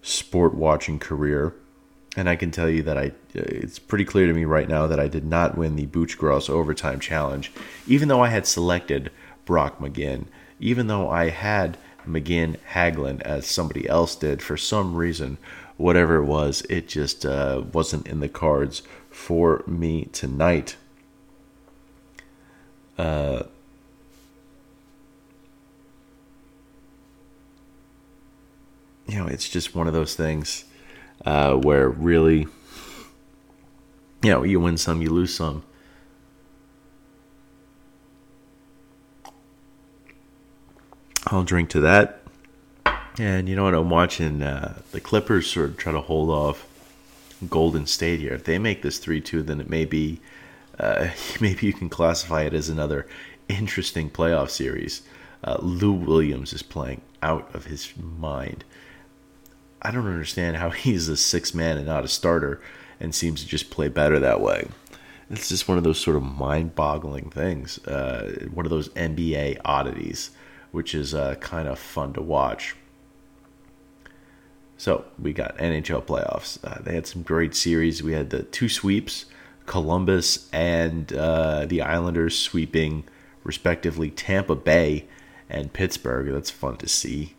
sport 0.00 0.54
watching 0.54 0.98
career. 0.98 1.54
And 2.16 2.26
I 2.26 2.36
can 2.36 2.50
tell 2.50 2.70
you 2.70 2.82
that 2.84 2.96
I, 2.96 3.12
it's 3.34 3.78
pretty 3.78 4.06
clear 4.06 4.26
to 4.26 4.32
me 4.32 4.46
right 4.46 4.68
now 4.68 4.86
that 4.86 4.98
I 4.98 5.08
did 5.08 5.26
not 5.26 5.58
win 5.58 5.76
the 5.76 5.86
Booch 5.86 6.16
Gross 6.16 6.48
Overtime 6.48 7.00
Challenge, 7.00 7.52
even 7.86 8.08
though 8.08 8.22
I 8.22 8.28
had 8.28 8.46
selected 8.46 9.10
Brock 9.50 9.80
McGinn, 9.80 10.26
even 10.60 10.86
though 10.86 11.10
I 11.10 11.30
had 11.30 11.76
McGinn 12.06 12.56
Hagelin 12.72 13.20
as 13.22 13.48
somebody 13.48 13.88
else 13.88 14.14
did 14.14 14.42
for 14.42 14.56
some 14.56 14.94
reason, 14.94 15.38
whatever 15.76 16.18
it 16.18 16.24
was, 16.24 16.62
it 16.70 16.86
just 16.86 17.26
uh, 17.26 17.64
wasn't 17.72 18.06
in 18.06 18.20
the 18.20 18.28
cards 18.28 18.82
for 19.10 19.64
me 19.66 20.04
tonight. 20.12 20.76
Uh, 22.96 23.42
you 29.08 29.18
know, 29.18 29.26
it's 29.26 29.48
just 29.48 29.74
one 29.74 29.88
of 29.88 29.92
those 29.92 30.14
things 30.14 30.64
uh, 31.26 31.54
where 31.54 31.88
really, 31.88 32.46
you 34.22 34.30
know, 34.30 34.44
you 34.44 34.60
win 34.60 34.78
some, 34.78 35.02
you 35.02 35.10
lose 35.10 35.34
some. 35.34 35.64
I'll 41.30 41.44
drink 41.44 41.70
to 41.70 41.80
that. 41.80 42.22
And 43.18 43.48
you 43.48 43.54
know 43.54 43.64
what? 43.64 43.74
I'm 43.74 43.90
watching 43.90 44.42
uh, 44.42 44.80
the 44.92 45.00
Clippers 45.00 45.50
sort 45.50 45.70
of 45.70 45.76
try 45.76 45.92
to 45.92 46.00
hold 46.00 46.30
off 46.30 46.66
Golden 47.48 47.86
State 47.86 48.20
here. 48.20 48.32
If 48.32 48.44
they 48.44 48.58
make 48.58 48.82
this 48.82 48.98
3 48.98 49.20
2, 49.20 49.42
then 49.42 49.60
it 49.60 49.68
may 49.68 49.84
be, 49.84 50.20
uh, 50.78 51.08
maybe 51.40 51.66
you 51.66 51.72
can 51.72 51.88
classify 51.88 52.42
it 52.42 52.54
as 52.54 52.68
another 52.68 53.06
interesting 53.48 54.10
playoff 54.10 54.50
series. 54.50 55.02
Uh, 55.42 55.56
Lou 55.60 55.92
Williams 55.92 56.52
is 56.52 56.62
playing 56.62 57.00
out 57.22 57.54
of 57.54 57.66
his 57.66 57.92
mind. 57.96 58.64
I 59.82 59.90
don't 59.90 60.06
understand 60.06 60.56
how 60.56 60.70
he's 60.70 61.08
a 61.08 61.16
six 61.16 61.54
man 61.54 61.78
and 61.78 61.86
not 61.86 62.04
a 62.04 62.08
starter 62.08 62.60
and 62.98 63.14
seems 63.14 63.42
to 63.42 63.48
just 63.48 63.70
play 63.70 63.88
better 63.88 64.18
that 64.18 64.40
way. 64.40 64.68
It's 65.30 65.48
just 65.48 65.68
one 65.68 65.78
of 65.78 65.84
those 65.84 66.00
sort 66.00 66.16
of 66.16 66.24
mind 66.24 66.74
boggling 66.74 67.30
things, 67.30 67.78
uh, 67.86 68.48
one 68.52 68.66
of 68.66 68.70
those 68.70 68.88
NBA 68.90 69.60
oddities, 69.64 70.30
which 70.72 70.94
is 70.94 71.14
uh, 71.14 71.34
kind 71.36 71.68
of 71.68 71.78
fun 71.78 72.12
to 72.14 72.22
watch. 72.22 72.76
So 74.76 75.04
we 75.18 75.32
got 75.32 75.58
NHL 75.58 76.04
playoffs. 76.04 76.58
Uh, 76.64 76.80
they 76.80 76.94
had 76.94 77.06
some 77.06 77.22
great 77.22 77.54
series. 77.54 78.02
We 78.02 78.12
had 78.12 78.30
the 78.30 78.44
two 78.44 78.68
sweeps 78.68 79.26
Columbus 79.70 80.48
and 80.52 81.12
uh, 81.12 81.64
the 81.64 81.80
Islanders 81.80 82.36
sweeping, 82.36 83.04
respectively, 83.44 84.10
Tampa 84.10 84.56
Bay 84.56 85.04
and 85.48 85.72
Pittsburgh. 85.72 86.32
That's 86.32 86.50
fun 86.50 86.76
to 86.78 86.88
see. 86.88 87.34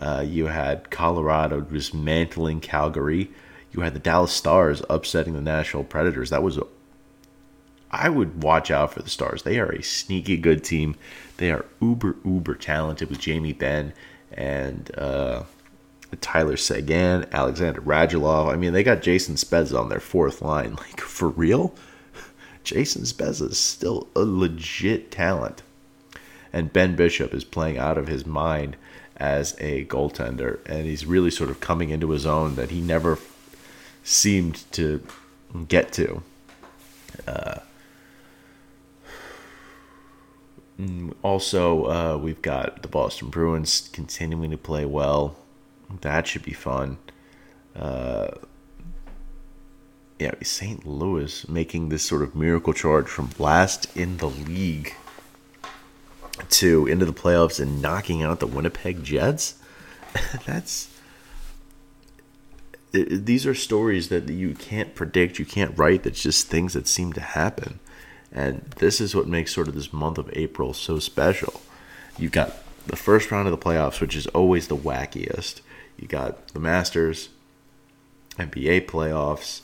Uh, 0.00 0.24
you 0.26 0.46
had 0.46 0.90
Colorado 0.90 1.60
dismantling 1.60 2.60
Calgary. 2.60 3.30
You 3.70 3.82
had 3.82 3.94
the 3.94 4.00
Dallas 4.00 4.32
Stars 4.32 4.82
upsetting 4.90 5.34
the 5.34 5.40
Nashville 5.40 5.84
Predators. 5.84 6.30
That 6.30 6.42
was, 6.42 6.58
a, 6.58 6.66
I 7.92 8.08
would 8.08 8.42
watch 8.42 8.70
out 8.72 8.92
for 8.92 9.02
the 9.02 9.08
Stars. 9.08 9.44
They 9.44 9.60
are 9.60 9.70
a 9.70 9.82
sneaky 9.82 10.38
good 10.38 10.64
team. 10.64 10.96
They 11.36 11.50
are 11.50 11.64
uber 11.80 12.16
uber 12.24 12.54
talented 12.54 13.10
with 13.10 13.20
Jamie 13.20 13.52
Benn 13.52 13.92
and 14.32 14.90
uh, 14.96 15.44
Tyler 16.20 16.56
Seguin, 16.56 17.26
Alexander 17.32 17.80
Radulov. 17.80 18.52
I 18.52 18.56
mean, 18.56 18.72
they 18.72 18.82
got 18.82 19.02
Jason 19.02 19.34
Spezza 19.34 19.78
on 19.78 19.88
their 19.88 20.00
fourth 20.00 20.42
line. 20.42 20.76
Like 20.86 21.00
for 21.00 21.28
real, 21.28 21.74
Jason 22.64 23.02
Spezza 23.02 23.50
is 23.50 23.58
still 23.58 24.08
a 24.14 24.20
legit 24.20 25.10
talent, 25.10 25.62
and 26.52 26.72
Ben 26.72 26.96
Bishop 26.96 27.34
is 27.34 27.44
playing 27.44 27.78
out 27.78 27.98
of 27.98 28.06
his 28.06 28.26
mind 28.26 28.76
as 29.16 29.56
a 29.58 29.84
goaltender, 29.86 30.58
and 30.66 30.84
he's 30.84 31.06
really 31.06 31.30
sort 31.30 31.50
of 31.50 31.60
coming 31.60 31.90
into 31.90 32.10
his 32.10 32.26
own 32.26 32.54
that 32.56 32.70
he 32.70 32.80
never 32.80 33.18
seemed 34.04 34.70
to 34.72 35.02
get 35.68 35.92
to. 35.92 36.22
Uh, 37.26 37.60
also, 41.22 41.84
uh, 41.86 42.18
we've 42.18 42.42
got 42.42 42.82
the 42.82 42.88
Boston 42.88 43.28
Bruins 43.28 43.88
continuing 43.92 44.50
to 44.50 44.58
play 44.58 44.84
well. 44.84 45.36
That 46.02 46.26
should 46.26 46.42
be 46.42 46.52
fun. 46.52 46.98
Uh, 47.74 48.28
yeah, 50.18 50.32
St. 50.42 50.86
Louis 50.86 51.48
making 51.48 51.88
this 51.88 52.02
sort 52.02 52.22
of 52.22 52.34
miracle 52.34 52.72
charge 52.72 53.06
from 53.06 53.30
last 53.38 53.94
in 53.96 54.16
the 54.18 54.28
league 54.28 54.94
to 56.50 56.86
into 56.86 57.04
the 57.04 57.12
playoffs 57.12 57.60
and 57.60 57.80
knocking 57.80 58.22
out 58.22 58.40
the 58.40 58.46
Winnipeg 58.46 59.04
Jets. 59.04 59.56
That's 60.46 60.88
these 62.92 63.46
are 63.46 63.54
stories 63.54 64.08
that 64.08 64.28
you 64.28 64.54
can't 64.54 64.94
predict, 64.94 65.38
you 65.38 65.44
can't 65.44 65.76
write. 65.78 66.04
That's 66.04 66.22
just 66.22 66.48
things 66.48 66.72
that 66.72 66.88
seem 66.88 67.12
to 67.14 67.20
happen, 67.20 67.78
and 68.32 68.62
this 68.76 69.00
is 69.00 69.14
what 69.14 69.26
makes 69.26 69.54
sort 69.54 69.68
of 69.68 69.74
this 69.74 69.92
month 69.92 70.18
of 70.18 70.30
April 70.32 70.72
so 70.74 70.98
special. 70.98 71.60
You've 72.18 72.32
got 72.32 72.54
the 72.86 72.96
first 72.96 73.30
round 73.30 73.48
of 73.48 73.52
the 73.52 73.64
playoffs, 73.64 74.00
which 74.00 74.16
is 74.16 74.26
always 74.28 74.68
the 74.68 74.76
wackiest. 74.76 75.60
You 75.98 76.06
got 76.08 76.48
the 76.48 76.60
Masters, 76.60 77.30
NBA 78.38 78.86
playoffs, 78.86 79.62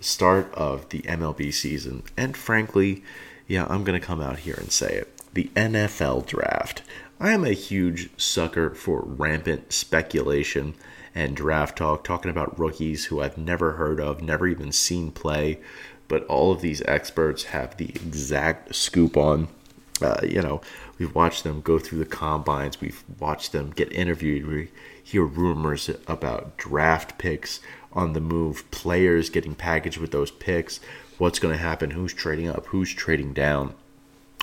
start 0.00 0.52
of 0.54 0.88
the 0.88 1.02
MLB 1.02 1.52
season, 1.52 2.02
and 2.16 2.36
frankly, 2.36 3.02
yeah, 3.46 3.66
I'm 3.68 3.84
gonna 3.84 4.00
come 4.00 4.20
out 4.20 4.40
here 4.40 4.56
and 4.58 4.72
say 4.72 4.94
it 4.94 5.10
the 5.34 5.50
NFL 5.56 6.26
draft. 6.26 6.82
I 7.20 7.32
am 7.32 7.44
a 7.44 7.52
huge 7.52 8.10
sucker 8.20 8.70
for 8.70 9.02
rampant 9.04 9.72
speculation 9.72 10.74
and 11.14 11.36
draft 11.36 11.78
talk, 11.78 12.04
talking 12.04 12.30
about 12.30 12.58
rookies 12.58 13.06
who 13.06 13.20
I've 13.20 13.38
never 13.38 13.72
heard 13.72 14.00
of, 14.00 14.22
never 14.22 14.46
even 14.46 14.72
seen 14.72 15.10
play, 15.10 15.60
but 16.08 16.24
all 16.26 16.52
of 16.52 16.60
these 16.60 16.82
experts 16.82 17.44
have 17.44 17.76
the 17.76 17.88
exact 17.90 18.74
scoop 18.74 19.16
on. 19.16 19.48
Uh, 20.02 20.20
you 20.22 20.42
know, 20.42 20.60
we've 20.98 21.14
watched 21.14 21.44
them 21.44 21.60
go 21.60 21.78
through 21.78 21.98
the 21.98 22.04
combines, 22.04 22.80
we've 22.80 23.04
watched 23.18 23.52
them 23.52 23.70
get 23.70 23.92
interviewed, 23.92 24.46
we 24.46 24.68
hear 25.02 25.24
rumors 25.24 25.88
about 26.08 26.56
draft 26.56 27.16
picks 27.18 27.60
on 27.92 28.12
the 28.12 28.20
move, 28.20 28.68
players 28.70 29.30
getting 29.30 29.54
packaged 29.54 29.98
with 29.98 30.10
those 30.10 30.30
picks, 30.30 30.80
what's 31.18 31.38
going 31.38 31.54
to 31.54 31.62
happen, 31.62 31.92
who's 31.92 32.12
trading 32.12 32.48
up, 32.48 32.66
who's 32.66 32.92
trading 32.92 33.32
down 33.32 33.74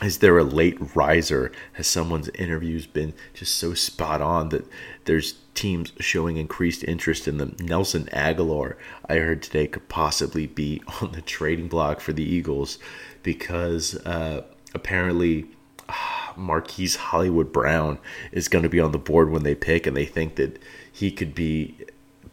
is 0.01 0.17
there 0.17 0.37
a 0.37 0.43
late 0.43 0.95
riser? 0.95 1.51
Has 1.73 1.87
someone's 1.87 2.29
interviews 2.29 2.87
been 2.87 3.13
just 3.33 3.55
so 3.55 3.73
spot 3.73 4.21
on 4.21 4.49
that 4.49 4.65
there's 5.05 5.35
teams 5.53 5.93
showing 5.99 6.37
increased 6.37 6.83
interest 6.83 7.27
in 7.27 7.37
them? 7.37 7.55
Nelson 7.59 8.05
Agholor, 8.11 8.75
I 9.07 9.17
heard 9.17 9.43
today, 9.43 9.67
could 9.67 9.87
possibly 9.89 10.47
be 10.47 10.81
on 11.01 11.11
the 11.11 11.21
trading 11.21 11.67
block 11.67 11.99
for 11.99 12.13
the 12.13 12.23
Eagles 12.23 12.79
because 13.21 13.95
uh, 14.05 14.43
apparently 14.73 15.45
Marquise 16.35 16.95
Hollywood 16.95 17.53
Brown 17.53 17.99
is 18.31 18.47
going 18.47 18.63
to 18.63 18.69
be 18.69 18.79
on 18.79 18.91
the 18.91 18.97
board 18.97 19.29
when 19.29 19.43
they 19.43 19.55
pick, 19.55 19.85
and 19.85 19.95
they 19.95 20.05
think 20.05 20.35
that 20.35 20.59
he 20.91 21.11
could 21.11 21.35
be 21.35 21.77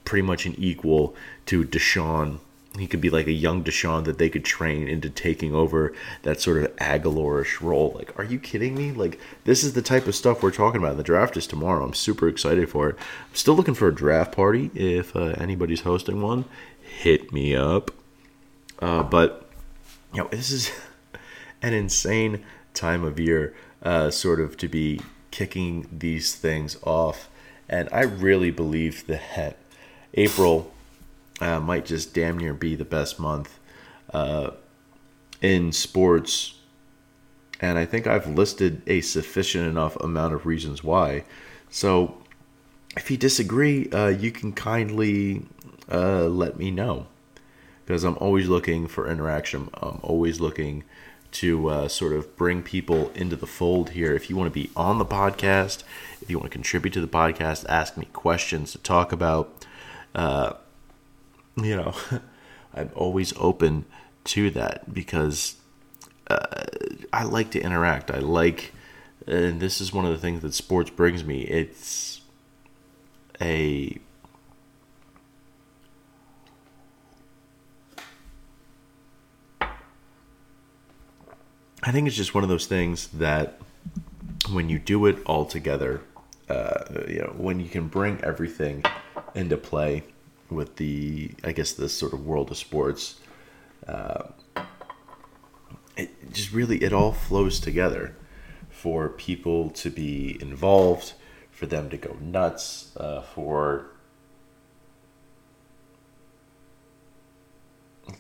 pretty 0.05 0.23
much 0.23 0.47
an 0.47 0.55
equal 0.57 1.15
to 1.47 1.65
DeSean 1.65 2.39
he 2.81 2.87
could 2.87 3.01
be 3.01 3.11
like 3.11 3.27
a 3.27 3.33
young 3.33 3.65
DeSean 3.65 4.05
that 4.05 4.19
they 4.19 4.29
could 4.29 4.45
train 4.45 4.89
into 4.89 5.11
taking 5.11 5.55
over 5.55 5.93
that 6.23 6.41
sort 6.41 6.63
of 6.63 6.77
Agholorish 6.77 7.61
role. 7.61 7.93
Like, 7.97 8.19
are 8.19 8.25
you 8.25 8.39
kidding 8.39 8.75
me? 8.75 8.93
Like, 8.93 9.19
this 9.45 9.65
is 9.65 9.73
the 9.73 9.83
type 9.83 10.07
of 10.07 10.15
stuff 10.15 10.43
we're 10.43 10.51
talking 10.51 10.81
about. 10.81 10.97
The 10.97 11.03
draft 11.03 11.37
is 11.37 11.47
tomorrow. 11.47 11.85
I'm 11.85 11.95
super 11.95 12.29
excited 12.29 12.69
for 12.69 12.91
it. 12.91 12.97
I'm 12.97 13.35
still 13.35 13.55
looking 13.55 13.75
for 13.75 13.89
a 13.89 13.95
draft 13.95 14.33
party. 14.33 14.71
If 14.75 15.15
uh, 15.17 15.35
anybody's 15.39 15.83
hosting 15.83 16.23
one, 16.23 16.45
hit 16.81 17.33
me 17.33 17.55
up. 17.55 17.91
Uh, 18.81 19.03
but 19.03 19.49
you 20.13 20.23
know, 20.23 20.29
this 20.31 20.51
is 20.51 20.71
an 21.63 21.75
insane 21.75 22.45
time 22.75 23.05
of 23.05 23.19
year, 23.19 23.55
uh, 23.83 24.11
sort 24.11 24.41
of 24.41 24.57
to 24.59 24.69
be 24.69 25.01
kicking 25.31 25.89
these 25.93 26.35
things 26.35 26.77
off. 26.83 27.29
And 27.69 27.89
I 27.93 28.03
really 28.03 28.51
believe 28.51 29.07
that 29.07 29.57
April 30.15 30.73
uh, 31.41 31.61
might 31.61 31.87
just 31.87 32.15
damn 32.15 32.39
near 32.39 32.55
be 32.55 32.75
the 32.75 32.85
best 32.85 33.19
month 33.19 33.59
uh, 34.13 34.51
in 35.41 35.73
sports. 35.73 36.55
And 37.61 37.79
I 37.79 37.85
think 37.85 38.07
I've 38.07 38.29
listed 38.29 38.83
a 38.87 39.01
sufficient 39.01 39.67
enough 39.67 39.97
amount 39.97 40.35
of 40.35 40.47
reasons 40.47 40.85
why. 40.85 41.25
So 41.71 42.19
if 42.97 43.11
you 43.11 43.17
disagree, 43.17 43.91
uh, 43.91 44.09
you 44.09 44.31
can 44.31 44.53
kindly 44.53 45.47
uh, 45.91 46.27
let 46.27 46.57
me 46.57 46.71
know. 46.71 47.07
Because 47.85 48.05
I'm 48.05 48.19
always 48.19 48.49
looking 48.49 48.87
for 48.87 49.11
interaction. 49.11 49.71
I'm 49.75 49.99
always 50.03 50.41
looking 50.41 50.85
to 51.31 51.69
uh, 51.69 51.89
sort 51.89 52.13
of 52.13 52.37
bring 52.37 52.63
people 52.63 53.11
into 53.11 53.37
the 53.37 53.47
fold 53.47 53.91
here. 53.91 54.15
If 54.15 54.29
you 54.29 54.37
want 54.37 54.53
to 54.53 54.61
be 54.61 54.71
on 54.77 54.99
the 54.99 55.07
podcast, 55.07 55.83
if 56.21 56.31
you 56.31 56.39
want 56.39 56.51
to 56.51 56.55
contribute 56.55 56.93
to 56.93 57.01
the 57.01 57.09
podcast, 57.09 57.65
ask 57.69 57.97
me 57.97 58.07
questions 58.13 58.73
to 58.73 58.79
talk 58.79 59.13
about, 59.13 59.65
uh, 60.15 60.55
you 61.63 61.77
know, 61.77 61.95
I'm 62.75 62.91
always 62.95 63.33
open 63.37 63.85
to 64.25 64.51
that 64.51 64.93
because 64.93 65.57
uh, 66.29 66.65
I 67.13 67.25
like 67.25 67.51
to 67.53 67.61
interact. 67.61 68.11
I 68.11 68.19
like, 68.19 68.73
and 69.27 69.61
this 69.61 69.81
is 69.81 69.93
one 69.93 70.05
of 70.05 70.13
the 70.13 70.19
things 70.19 70.43
that 70.43 70.55
sports 70.55 70.91
brings 70.91 71.25
me. 71.25 71.43
It's 71.43 72.21
a 73.41 73.99
I 81.81 81.93
think 81.93 82.07
it's 82.07 82.17
just 82.17 82.35
one 82.35 82.43
of 82.43 82.51
those 82.51 82.67
things 82.67 83.07
that 83.09 83.61
when 84.51 84.69
you 84.69 84.79
do 84.79 85.07
it 85.07 85.23
all 85.25 85.47
together, 85.47 86.03
uh, 86.49 86.85
you 87.07 87.21
know, 87.21 87.33
when 87.37 87.61
you 87.61 87.69
can 87.69 87.89
bring 87.89 88.23
everything 88.23 88.85
into 89.35 89.57
play 89.57 90.03
with 90.51 90.77
the, 90.77 91.31
I 91.45 91.53
guess, 91.53 91.73
this 91.73 91.93
sort 91.93 92.13
of 92.13 92.25
world 92.25 92.51
of 92.51 92.57
sports, 92.57 93.21
uh, 93.87 94.29
it 95.97 96.33
just 96.33 96.53
really 96.53 96.79
it 96.79 96.93
all 96.93 97.13
flows 97.13 97.61
together 97.61 98.17
for 98.71 99.09
people 99.09 99.71
to 99.71 99.91
be 99.91 100.39
involved, 100.41 101.15
for 101.51 101.67
them 101.67 101.91
to 101.91 101.97
go 101.97 102.17
nuts, 102.21 102.97
uh, 102.97 103.23
for 103.23 103.87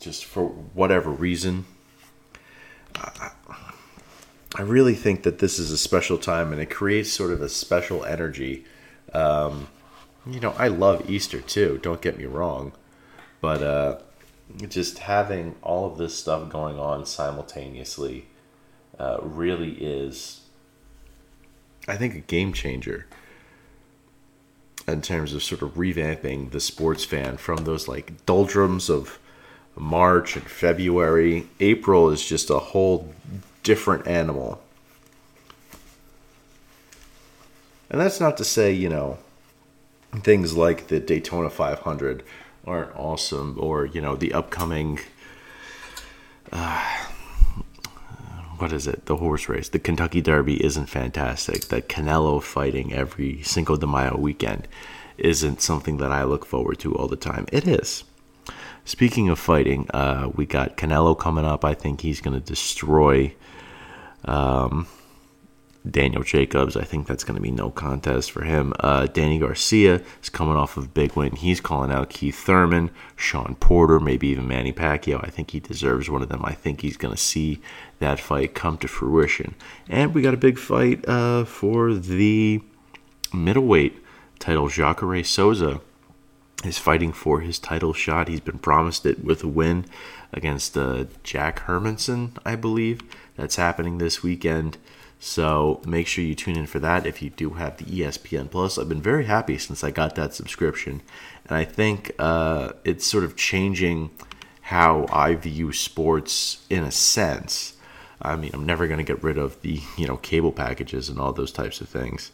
just 0.00 0.24
for 0.24 0.48
whatever 0.48 1.10
reason. 1.10 1.64
I, 2.94 3.30
I 4.54 4.62
really 4.62 4.94
think 4.94 5.22
that 5.22 5.38
this 5.38 5.58
is 5.58 5.70
a 5.70 5.78
special 5.78 6.18
time 6.18 6.52
and 6.52 6.60
it 6.60 6.70
creates 6.70 7.12
sort 7.12 7.32
of 7.32 7.40
a 7.40 7.48
special 7.48 8.04
energy. 8.04 8.64
Um, 9.12 9.68
you 10.26 10.40
know, 10.40 10.54
I 10.58 10.68
love 10.68 11.08
Easter 11.08 11.40
too, 11.40 11.78
don't 11.82 12.02
get 12.02 12.18
me 12.18 12.26
wrong. 12.26 12.72
But 13.40 13.62
uh, 13.62 13.98
just 14.68 14.98
having 14.98 15.54
all 15.62 15.90
of 15.90 15.98
this 15.98 16.14
stuff 16.16 16.48
going 16.48 16.78
on 16.78 17.06
simultaneously 17.06 18.26
uh, 18.98 19.18
really 19.22 19.72
is, 19.72 20.40
I 21.86 21.96
think, 21.96 22.14
a 22.14 22.20
game 22.20 22.52
changer 22.52 23.06
in 24.86 25.02
terms 25.02 25.34
of 25.34 25.42
sort 25.42 25.62
of 25.62 25.74
revamping 25.74 26.50
the 26.50 26.60
sports 26.60 27.04
fan 27.04 27.36
from 27.36 27.58
those 27.58 27.86
like 27.86 28.24
doldrums 28.24 28.88
of 28.88 29.18
March 29.76 30.34
and 30.34 30.46
February. 30.46 31.46
April 31.60 32.10
is 32.10 32.26
just 32.26 32.50
a 32.50 32.58
whole 32.58 33.12
different 33.62 34.06
animal. 34.06 34.60
And 37.90 38.00
that's 38.00 38.20
not 38.20 38.36
to 38.38 38.44
say, 38.44 38.72
you 38.72 38.88
know, 38.88 39.18
things 40.12 40.56
like 40.56 40.88
the 40.88 41.00
Daytona 41.00 41.50
500 41.50 42.22
aren't 42.66 42.94
awesome 42.96 43.56
or, 43.58 43.86
you 43.86 44.00
know, 44.00 44.16
the 44.16 44.32
upcoming. 44.32 45.00
Uh, 46.52 46.84
what 48.58 48.72
is 48.72 48.86
it? 48.86 49.06
The 49.06 49.16
horse 49.16 49.48
race. 49.48 49.68
The 49.68 49.78
Kentucky 49.78 50.20
Derby 50.20 50.62
isn't 50.64 50.86
fantastic. 50.86 51.66
That 51.66 51.88
Canelo 51.88 52.42
fighting 52.42 52.92
every 52.92 53.42
Cinco 53.42 53.76
de 53.76 53.86
Mayo 53.86 54.16
weekend 54.16 54.66
isn't 55.16 55.60
something 55.60 55.98
that 55.98 56.12
I 56.12 56.24
look 56.24 56.44
forward 56.44 56.78
to 56.80 56.94
all 56.94 57.08
the 57.08 57.16
time. 57.16 57.46
It 57.52 57.66
is. 57.66 58.04
Speaking 58.84 59.28
of 59.28 59.38
fighting, 59.38 59.88
uh, 59.90 60.30
we 60.34 60.46
got 60.46 60.76
Canelo 60.76 61.18
coming 61.18 61.44
up. 61.44 61.64
I 61.64 61.74
think 61.74 62.00
he's 62.00 62.20
going 62.20 62.40
to 62.40 62.44
destroy 62.44 63.34
um, 64.24 64.86
Daniel 65.90 66.22
Jacobs. 66.22 66.76
I 66.76 66.84
think 66.84 67.06
that's 67.06 67.24
going 67.24 67.36
to 67.36 67.40
be 67.40 67.50
no 67.50 67.70
contest 67.70 68.30
for 68.30 68.44
him. 68.44 68.72
Uh, 68.80 69.06
Danny 69.06 69.38
Garcia 69.38 70.02
is 70.22 70.28
coming 70.28 70.56
off 70.56 70.76
of 70.76 70.84
a 70.84 70.88
big 70.88 71.14
win. 71.14 71.36
He's 71.36 71.60
calling 71.60 71.90
out 71.90 72.10
Keith 72.10 72.38
Thurman, 72.38 72.90
Shawn 73.16 73.56
Porter, 73.56 74.00
maybe 74.00 74.28
even 74.28 74.48
Manny 74.48 74.72
Pacquiao. 74.72 75.24
I 75.24 75.30
think 75.30 75.50
he 75.50 75.60
deserves 75.60 76.10
one 76.10 76.22
of 76.22 76.28
them. 76.28 76.44
I 76.44 76.52
think 76.52 76.80
he's 76.80 76.96
going 76.96 77.14
to 77.14 77.20
see 77.20 77.60
that 77.98 78.20
fight 78.20 78.54
come 78.54 78.78
to 78.78 78.88
fruition. 78.88 79.54
And 79.88 80.14
we 80.14 80.22
got 80.22 80.34
a 80.34 80.38
big 80.38 80.58
fight 80.58 81.06
uh, 81.08 81.44
for 81.44 81.94
the 81.94 82.60
middleweight 83.32 84.02
title. 84.38 84.68
Jacare 84.68 85.24
Souza 85.24 85.80
is 86.64 86.78
fighting 86.78 87.12
for 87.12 87.40
his 87.40 87.58
title 87.58 87.92
shot. 87.92 88.28
He's 88.28 88.40
been 88.40 88.58
promised 88.58 89.06
it 89.06 89.24
with 89.24 89.44
a 89.44 89.48
win 89.48 89.86
against 90.32 90.76
uh, 90.76 91.04
Jack 91.22 91.60
Hermansson, 91.66 92.36
I 92.44 92.56
believe. 92.56 93.00
That's 93.36 93.56
happening 93.56 93.98
this 93.98 94.22
weekend. 94.22 94.76
So 95.20 95.80
make 95.84 96.06
sure 96.06 96.24
you 96.24 96.34
tune 96.34 96.56
in 96.56 96.66
for 96.66 96.78
that 96.78 97.06
if 97.06 97.20
you 97.22 97.30
do 97.30 97.50
have 97.50 97.76
the 97.76 97.84
ESPN 97.84 98.50
Plus. 98.50 98.78
I've 98.78 98.88
been 98.88 99.02
very 99.02 99.24
happy 99.24 99.58
since 99.58 99.82
I 99.82 99.90
got 99.90 100.14
that 100.14 100.34
subscription, 100.34 101.02
and 101.46 101.56
I 101.56 101.64
think 101.64 102.12
uh, 102.18 102.72
it's 102.84 103.06
sort 103.06 103.24
of 103.24 103.36
changing 103.36 104.10
how 104.62 105.06
I 105.10 105.34
view 105.34 105.72
sports 105.72 106.64
in 106.70 106.84
a 106.84 106.90
sense. 106.90 107.74
I 108.20 108.36
mean, 108.36 108.50
I'm 108.52 108.66
never 108.66 108.86
going 108.86 108.98
to 108.98 109.04
get 109.04 109.22
rid 109.22 109.38
of 109.38 109.60
the 109.62 109.80
you 109.96 110.06
know 110.06 110.16
cable 110.18 110.52
packages 110.52 111.08
and 111.08 111.18
all 111.18 111.32
those 111.32 111.52
types 111.52 111.80
of 111.80 111.88
things, 111.88 112.30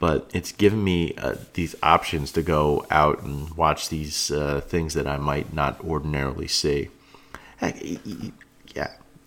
but 0.00 0.28
it's 0.34 0.50
given 0.50 0.82
me 0.82 1.14
uh, 1.18 1.36
these 1.54 1.76
options 1.84 2.32
to 2.32 2.42
go 2.42 2.84
out 2.90 3.22
and 3.22 3.50
watch 3.56 3.90
these 3.90 4.32
uh, 4.32 4.60
things 4.60 4.94
that 4.94 5.06
I 5.06 5.18
might 5.18 5.52
not 5.52 5.80
ordinarily 5.84 6.48
see. 6.48 6.88
Heck, 7.58 7.76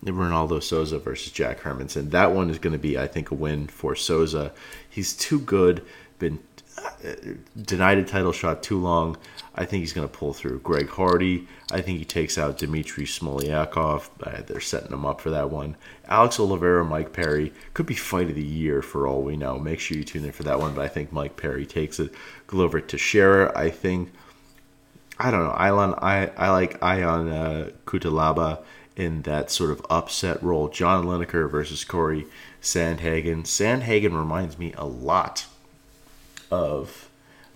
Ronaldo 0.06 0.62
Souza 0.64 0.98
versus 1.00 1.32
Jack 1.32 1.62
Hermansson. 1.62 2.10
That 2.10 2.32
one 2.32 2.50
is 2.50 2.60
going 2.60 2.74
to 2.74 2.80
be, 2.80 2.98
I 2.98 3.08
think, 3.08 3.32
a 3.32 3.36
win 3.36 3.68
for 3.68 3.96
Souza. 3.96 4.52
He's 4.90 5.14
too 5.14 5.40
good, 5.40 5.84
been 6.18 6.40
uh, 6.78 7.14
denied 7.62 7.98
a 7.98 8.04
title 8.04 8.32
shot 8.32 8.64
too 8.64 8.80
long. 8.80 9.18
I 9.54 9.66
think 9.66 9.82
he's 9.82 9.94
going 9.94 10.08
to 10.08 10.14
pull 10.14 10.34
through. 10.34 10.60
Greg 10.60 10.90
Hardy, 10.90 11.48
I 11.72 11.82
think 11.82 12.00
he 12.00 12.06
takes 12.06 12.38
out 12.38 12.58
Dmitry 12.58 13.06
Smolyakov. 13.06 14.10
Uh, 14.24 14.42
they're 14.48 14.60
setting 14.62 14.92
him 14.92 15.06
up 15.06 15.20
for 15.20 15.30
that 15.30 15.50
one. 15.50 15.76
Alex 16.08 16.40
Oliveira, 16.40 16.86
Mike 16.86 17.12
Perry 17.14 17.54
could 17.74 17.86
be 17.86 17.94
fight 17.94 18.30
of 18.30 18.36
the 18.36 18.44
year 18.44 18.82
for 18.82 19.08
all 19.08 19.22
we 19.22 19.36
know. 19.36 19.60
Make 19.60 19.80
sure 19.80 19.98
you 19.98 20.04
tune 20.04 20.26
in 20.26 20.32
for 20.32 20.44
that 20.44 20.60
one. 20.60 20.74
But 20.74 20.86
I 20.86 20.88
think 20.88 21.12
Mike 21.12 21.38
Perry 21.38 21.66
takes 21.66 22.00
it. 22.00 22.14
Glover 22.48 22.80
Teixeira, 22.80 23.52
I 23.56 23.70
think. 23.70 24.12
I 25.20 25.30
don't 25.30 25.44
know. 25.44 25.54
Ilan, 25.54 26.00
I 26.02 26.28
I 26.38 26.50
like 26.50 26.82
Ion 26.82 27.30
uh, 27.30 27.70
Cutelaba 27.86 28.64
in 28.96 29.22
that 29.24 29.50
sort 29.50 29.72
of 29.72 29.86
upset 29.90 30.42
role. 30.44 30.68
John 30.68 31.06
Lineker 31.06 31.50
versus 31.50 31.84
Cory 31.84 32.26
Sandhagen. 32.62 33.44
Sandhagen 33.44 34.18
reminds 34.18 34.58
me 34.58 34.74
a 34.78 34.86
lot 34.86 35.46
of 36.50 37.10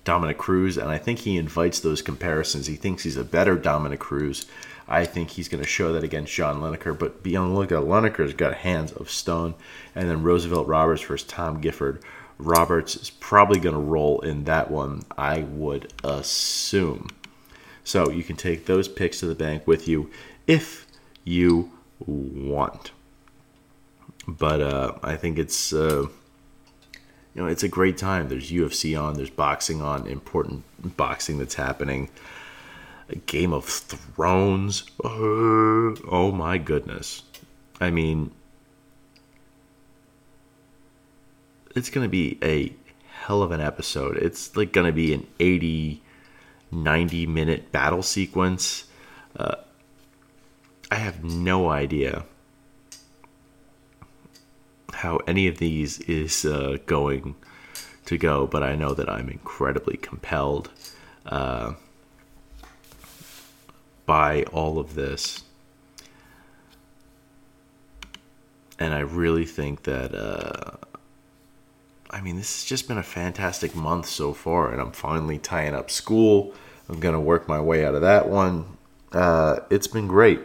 Dominick 0.03 0.37
Cruz, 0.37 0.77
and 0.77 0.89
I 0.89 0.97
think 0.97 1.19
he 1.19 1.37
invites 1.37 1.79
those 1.79 2.01
comparisons. 2.01 2.67
He 2.67 2.75
thinks 2.75 3.03
he's 3.03 3.17
a 3.17 3.23
better 3.23 3.55
Dominick 3.55 3.99
Cruz. 3.99 4.45
I 4.87 5.05
think 5.05 5.31
he's 5.31 5.47
going 5.49 5.63
to 5.63 5.69
show 5.69 5.93
that 5.93 6.03
against 6.03 6.33
John 6.33 6.61
Lineker. 6.61 6.97
But 6.97 7.23
be 7.23 7.35
on 7.35 7.49
the 7.49 7.59
lookout. 7.59 7.87
Lineker's 7.87 8.33
got 8.33 8.57
hands 8.57 8.91
of 8.91 9.09
stone. 9.09 9.55
And 9.95 10.09
then 10.09 10.23
Roosevelt 10.23 10.67
Roberts 10.67 11.01
versus 11.01 11.27
Tom 11.27 11.59
Gifford. 11.59 12.03
Roberts 12.37 12.95
is 12.95 13.09
probably 13.09 13.59
going 13.59 13.75
to 13.75 13.81
roll 13.81 14.19
in 14.19 14.43
that 14.43 14.69
one, 14.69 15.03
I 15.17 15.39
would 15.39 15.91
assume. 16.03 17.09
So 17.83 18.09
you 18.09 18.23
can 18.23 18.35
take 18.35 18.65
those 18.65 18.87
picks 18.87 19.19
to 19.19 19.25
the 19.25 19.35
bank 19.35 19.65
with 19.65 19.87
you 19.87 20.11
if 20.45 20.84
you 21.25 21.71
want. 21.99 22.91
But 24.27 24.61
uh, 24.61 24.93
I 25.03 25.17
think 25.17 25.37
it's 25.37 25.73
uh, 25.73 26.07
you 27.33 27.41
know 27.41 27.47
it's 27.47 27.63
a 27.63 27.67
great 27.67 27.97
time. 27.97 28.29
There's 28.29 28.51
UFC 28.51 28.99
on, 28.99 29.15
there's 29.15 29.29
boxing 29.29 29.81
on, 29.81 30.07
important 30.07 30.63
boxing 30.95 31.37
that's 31.37 31.55
happening. 31.55 32.09
Game 33.27 33.53
of 33.53 33.65
Thrones. 33.65 34.83
Uh, 35.03 35.93
oh 36.09 36.31
my 36.33 36.57
goodness! 36.57 37.21
I 37.79 37.91
mean, 37.91 38.31
it's 41.75 41.89
gonna 41.91 42.09
be 42.09 42.39
a 42.41 42.73
hell 43.11 43.43
of 43.43 43.51
an 43.51 43.61
episode. 43.61 44.17
It's 44.17 44.55
like 44.55 44.71
gonna 44.71 44.91
be 44.91 45.13
an 45.13 45.27
80, 45.39 46.01
90 46.71 47.27
minute 47.27 47.71
battle 47.71 48.01
sequence. 48.01 48.85
Uh, 49.37 49.55
I 50.91 50.95
have 50.95 51.23
no 51.23 51.69
idea 51.69 52.25
how 54.93 55.17
any 55.27 55.47
of 55.47 55.57
these 55.57 55.99
is 56.01 56.45
uh, 56.45 56.77
going 56.85 57.35
to 58.05 58.17
go, 58.17 58.47
but 58.47 58.63
I 58.63 58.75
know 58.75 58.93
that 58.93 59.09
I'm 59.09 59.29
incredibly 59.29 59.97
compelled 59.97 60.69
uh, 61.25 61.73
by 64.05 64.43
all 64.43 64.77
of 64.79 64.95
this. 64.95 65.43
And 68.77 68.93
I 68.93 68.99
really 68.99 69.45
think 69.45 69.83
that, 69.83 70.13
uh, 70.13 70.77
I 72.09 72.21
mean, 72.21 72.35
this 72.35 72.61
has 72.61 72.69
just 72.69 72.87
been 72.87 72.97
a 72.97 73.03
fantastic 73.03 73.75
month 73.75 74.07
so 74.07 74.33
far, 74.33 74.71
and 74.71 74.81
I'm 74.81 74.91
finally 74.91 75.39
tying 75.39 75.73
up 75.73 75.89
school. 75.89 76.53
I'm 76.89 76.99
going 76.99 77.15
to 77.15 77.19
work 77.19 77.47
my 77.47 77.59
way 77.59 77.85
out 77.85 77.95
of 77.95 78.01
that 78.01 78.29
one. 78.29 78.77
Uh, 79.11 79.59
it's 79.69 79.87
been 79.87 80.07
great. 80.07 80.41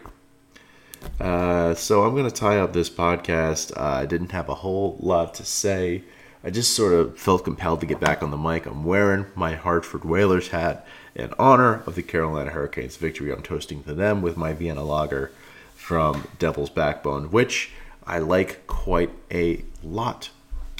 Uh, 1.20 1.74
so 1.74 2.04
I'm 2.04 2.14
going 2.14 2.28
to 2.28 2.34
tie 2.34 2.58
up 2.58 2.72
this 2.72 2.90
podcast. 2.90 3.76
Uh, 3.76 3.82
I 3.82 4.06
didn't 4.06 4.32
have 4.32 4.48
a 4.48 4.54
whole 4.54 4.96
lot 5.00 5.34
to 5.34 5.44
say. 5.44 6.02
I 6.42 6.50
just 6.50 6.74
sort 6.74 6.94
of 6.94 7.18
felt 7.18 7.44
compelled 7.44 7.80
to 7.80 7.86
get 7.86 8.00
back 8.00 8.22
on 8.22 8.30
the 8.30 8.36
mic. 8.36 8.64
I'm 8.66 8.84
wearing 8.84 9.26
my 9.34 9.54
Hartford 9.54 10.04
Whalers 10.04 10.48
hat 10.48 10.86
in 11.14 11.34
honor 11.38 11.82
of 11.86 11.94
the 11.94 12.02
Carolina 12.02 12.50
Hurricanes 12.50 12.96
victory. 12.96 13.32
I'm 13.32 13.42
toasting 13.42 13.82
to 13.84 13.94
them 13.94 14.22
with 14.22 14.36
my 14.36 14.54
Vienna 14.54 14.82
Lager 14.82 15.30
from 15.74 16.28
Devil's 16.38 16.70
Backbone, 16.70 17.30
which 17.30 17.72
I 18.06 18.18
like 18.18 18.66
quite 18.66 19.10
a 19.30 19.64
lot. 19.82 20.30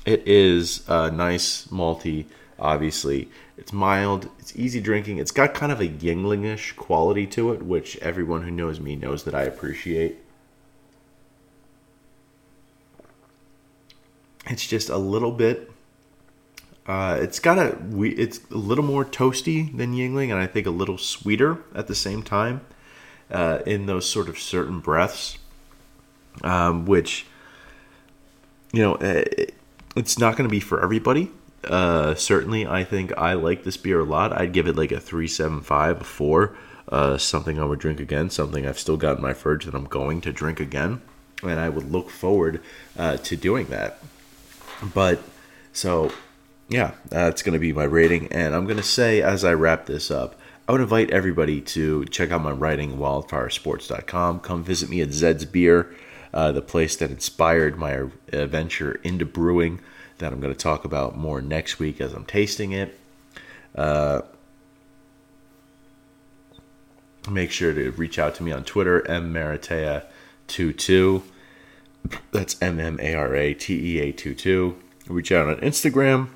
It 0.06 0.26
is 0.26 0.88
a 0.88 1.10
nice 1.10 1.66
malty, 1.66 2.24
obviously. 2.60 3.28
It's 3.56 3.72
mild, 3.72 4.28
it's 4.38 4.54
easy 4.54 4.80
drinking. 4.80 5.18
It's 5.18 5.32
got 5.32 5.54
kind 5.54 5.72
of 5.72 5.80
a 5.80 5.88
Yuenglingish 5.88 6.76
quality 6.76 7.26
to 7.28 7.52
it, 7.52 7.62
which 7.62 7.96
everyone 7.98 8.42
who 8.42 8.50
knows 8.50 8.78
me 8.78 8.96
knows 8.96 9.24
that 9.24 9.34
I 9.34 9.42
appreciate. 9.42 10.18
It's 14.46 14.66
just 14.66 14.88
a 14.88 14.98
little 14.98 15.32
bit. 15.32 15.70
Uh, 16.86 17.18
it's 17.20 17.38
got 17.38 17.58
a 17.58 17.78
it's 18.02 18.40
a 18.50 18.56
little 18.56 18.84
more 18.84 19.04
toasty 19.04 19.76
than 19.76 19.94
Yuengling, 19.94 20.30
and 20.30 20.40
I 20.40 20.46
think 20.46 20.66
a 20.66 20.70
little 20.70 20.98
sweeter 20.98 21.58
at 21.74 21.86
the 21.86 21.94
same 21.94 22.22
time 22.22 22.62
uh, 23.30 23.60
in 23.66 23.86
those 23.86 24.08
sort 24.08 24.28
of 24.28 24.38
certain 24.38 24.80
breaths, 24.80 25.38
um, 26.42 26.86
which 26.86 27.26
you 28.72 28.82
know 28.82 28.94
uh, 28.94 29.22
it, 29.38 29.54
it's 29.94 30.18
not 30.18 30.36
going 30.36 30.48
to 30.48 30.52
be 30.52 30.58
for 30.58 30.82
everybody. 30.82 31.30
Uh, 31.64 32.14
certainly, 32.14 32.66
I 32.66 32.84
think 32.84 33.16
I 33.18 33.34
like 33.34 33.64
this 33.64 33.76
beer 33.76 34.00
a 34.00 34.04
lot. 34.04 34.32
I'd 34.32 34.52
give 34.52 34.66
it 34.66 34.76
like 34.76 34.92
a 34.92 35.00
three 35.00 35.28
seven 35.28 35.60
five, 35.60 36.00
a 36.00 36.04
four. 36.04 36.56
Uh, 36.88 37.18
something 37.18 37.58
I 37.58 37.64
would 37.64 37.78
drink 37.78 38.00
again. 38.00 38.30
Something 38.30 38.66
I've 38.66 38.78
still 38.78 38.96
got 38.96 39.16
in 39.16 39.22
my 39.22 39.34
fridge 39.34 39.64
that 39.66 39.74
I'm 39.74 39.84
going 39.84 40.20
to 40.22 40.32
drink 40.32 40.58
again, 40.58 41.02
and 41.42 41.60
I 41.60 41.68
would 41.68 41.90
look 41.90 42.10
forward 42.10 42.60
uh, 42.98 43.18
to 43.18 43.36
doing 43.36 43.66
that. 43.66 43.98
But 44.94 45.20
so, 45.72 46.12
yeah, 46.68 46.92
that's 47.08 47.42
going 47.42 47.52
to 47.52 47.58
be 47.58 47.72
my 47.72 47.84
rating. 47.84 48.32
And 48.32 48.54
I'm 48.54 48.64
going 48.64 48.76
to 48.78 48.82
say 48.82 49.20
as 49.20 49.44
I 49.44 49.52
wrap 49.52 49.86
this 49.86 50.10
up, 50.10 50.36
I 50.68 50.72
would 50.72 50.80
invite 50.80 51.10
everybody 51.10 51.60
to 51.60 52.04
check 52.06 52.30
out 52.30 52.42
my 52.42 52.52
writing, 52.52 52.96
wildfiresports.com. 52.96 54.40
Come 54.40 54.64
visit 54.64 54.88
me 54.88 55.00
at 55.00 55.12
Zed's 55.12 55.44
Beer, 55.44 55.94
uh, 56.32 56.52
the 56.52 56.62
place 56.62 56.96
that 56.96 57.10
inspired 57.10 57.76
my 57.76 58.04
adventure 58.32 59.00
into 59.02 59.24
brewing 59.24 59.80
that 60.20 60.32
I'm 60.32 60.40
going 60.40 60.54
to 60.54 60.58
talk 60.58 60.84
about 60.84 61.18
more 61.18 61.42
next 61.42 61.78
week 61.78 62.00
as 62.00 62.14
I'm 62.14 62.24
tasting 62.24 62.72
it. 62.72 62.98
Uh, 63.74 64.22
make 67.28 67.50
sure 67.50 67.74
to 67.74 67.90
reach 67.92 68.18
out 68.18 68.34
to 68.36 68.42
me 68.42 68.52
on 68.52 68.64
Twitter, 68.64 69.02
mmaratea22. 69.02 71.22
That's 72.32 72.60
M 72.62 72.80
M 72.80 72.98
A 73.00 73.14
R 73.14 73.34
A 73.34 73.52
T 73.52 73.74
E 73.74 74.00
A 74.00 74.12
2 74.12 74.34
2. 74.34 74.76
Reach 75.08 75.32
out 75.32 75.48
on 75.48 75.56
Instagram, 75.56 76.28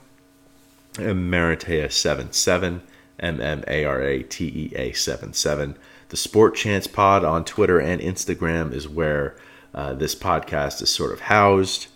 Maratea77, 0.94 2.80
M 3.20 3.40
M 3.40 3.64
A 3.66 3.84
R 3.84 4.02
A 4.02 4.22
T 4.22 4.46
E 4.46 4.72
A 4.76 4.92
77. 4.92 5.76
The 6.10 6.16
Sport 6.16 6.54
Chance 6.54 6.86
Pod 6.88 7.24
on 7.24 7.44
Twitter 7.44 7.80
and 7.80 8.00
Instagram 8.00 8.72
is 8.72 8.86
where 8.86 9.36
uh, 9.74 9.94
this 9.94 10.14
podcast 10.14 10.80
is 10.82 10.90
sort 10.90 11.12
of 11.12 11.20
housed. 11.20 11.88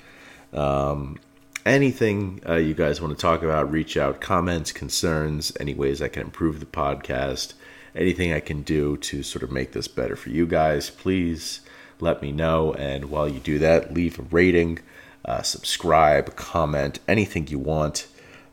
Um, 0.52 1.18
anything 1.64 2.40
uh, 2.48 2.54
you 2.54 2.74
guys 2.74 3.00
want 3.00 3.16
to 3.16 3.20
talk 3.20 3.42
about, 3.42 3.70
reach 3.70 3.96
out, 3.96 4.20
comments, 4.20 4.72
concerns, 4.72 5.52
any 5.60 5.74
ways 5.74 6.00
I 6.00 6.08
can 6.08 6.22
improve 6.22 6.60
the 6.60 6.66
podcast, 6.66 7.54
anything 7.94 8.32
I 8.32 8.40
can 8.40 8.62
do 8.62 8.96
to 8.98 9.22
sort 9.22 9.42
of 9.42 9.50
make 9.50 9.72
this 9.72 9.88
better 9.88 10.16
for 10.16 10.30
you 10.30 10.46
guys, 10.46 10.90
please 10.90 11.60
let 12.00 12.22
me 12.22 12.32
know. 12.32 12.72
And 12.74 13.10
while 13.10 13.28
you 13.28 13.40
do 13.40 13.58
that, 13.58 13.92
leave 13.92 14.18
a 14.18 14.22
rating, 14.22 14.78
uh, 15.24 15.42
subscribe, 15.42 16.36
comment, 16.36 17.00
anything 17.08 17.48
you 17.48 17.58
want. 17.58 18.06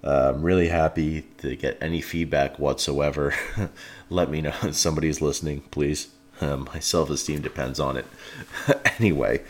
Uh, 0.03 0.33
I'm 0.33 0.43
really 0.43 0.67
happy 0.67 1.23
to 1.39 1.55
get 1.55 1.77
any 1.81 2.01
feedback 2.01 2.59
whatsoever. 2.59 3.33
let 4.09 4.29
me 4.29 4.41
know 4.41 4.53
if 4.63 4.75
somebody's 4.75 5.21
listening, 5.21 5.61
please. 5.71 6.09
Um, 6.41 6.67
my 6.73 6.79
self 6.79 7.09
esteem 7.09 7.41
depends 7.41 7.79
on 7.79 7.97
it. 7.97 8.05
anyway, 8.99 9.43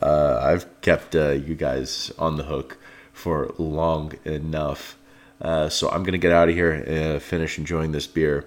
uh, 0.00 0.40
I've 0.42 0.80
kept 0.80 1.14
uh, 1.14 1.30
you 1.30 1.54
guys 1.54 2.12
on 2.18 2.36
the 2.36 2.44
hook 2.44 2.78
for 3.18 3.52
long 3.58 4.12
enough. 4.24 4.96
Uh, 5.40 5.68
so 5.68 5.88
I'm 5.88 6.02
to 6.12 6.18
get 6.18 6.32
out 6.32 6.48
of 6.48 6.54
here 6.54 6.72
and 6.72 7.20
finish 7.20 7.58
enjoying 7.58 7.92
this 7.92 8.06
beer. 8.06 8.46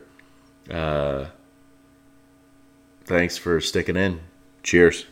Uh, 0.69 1.27
thanks 3.03 3.37
for 3.37 3.59
sticking 3.61 3.97
in. 3.97 4.21
Cheers. 4.63 5.05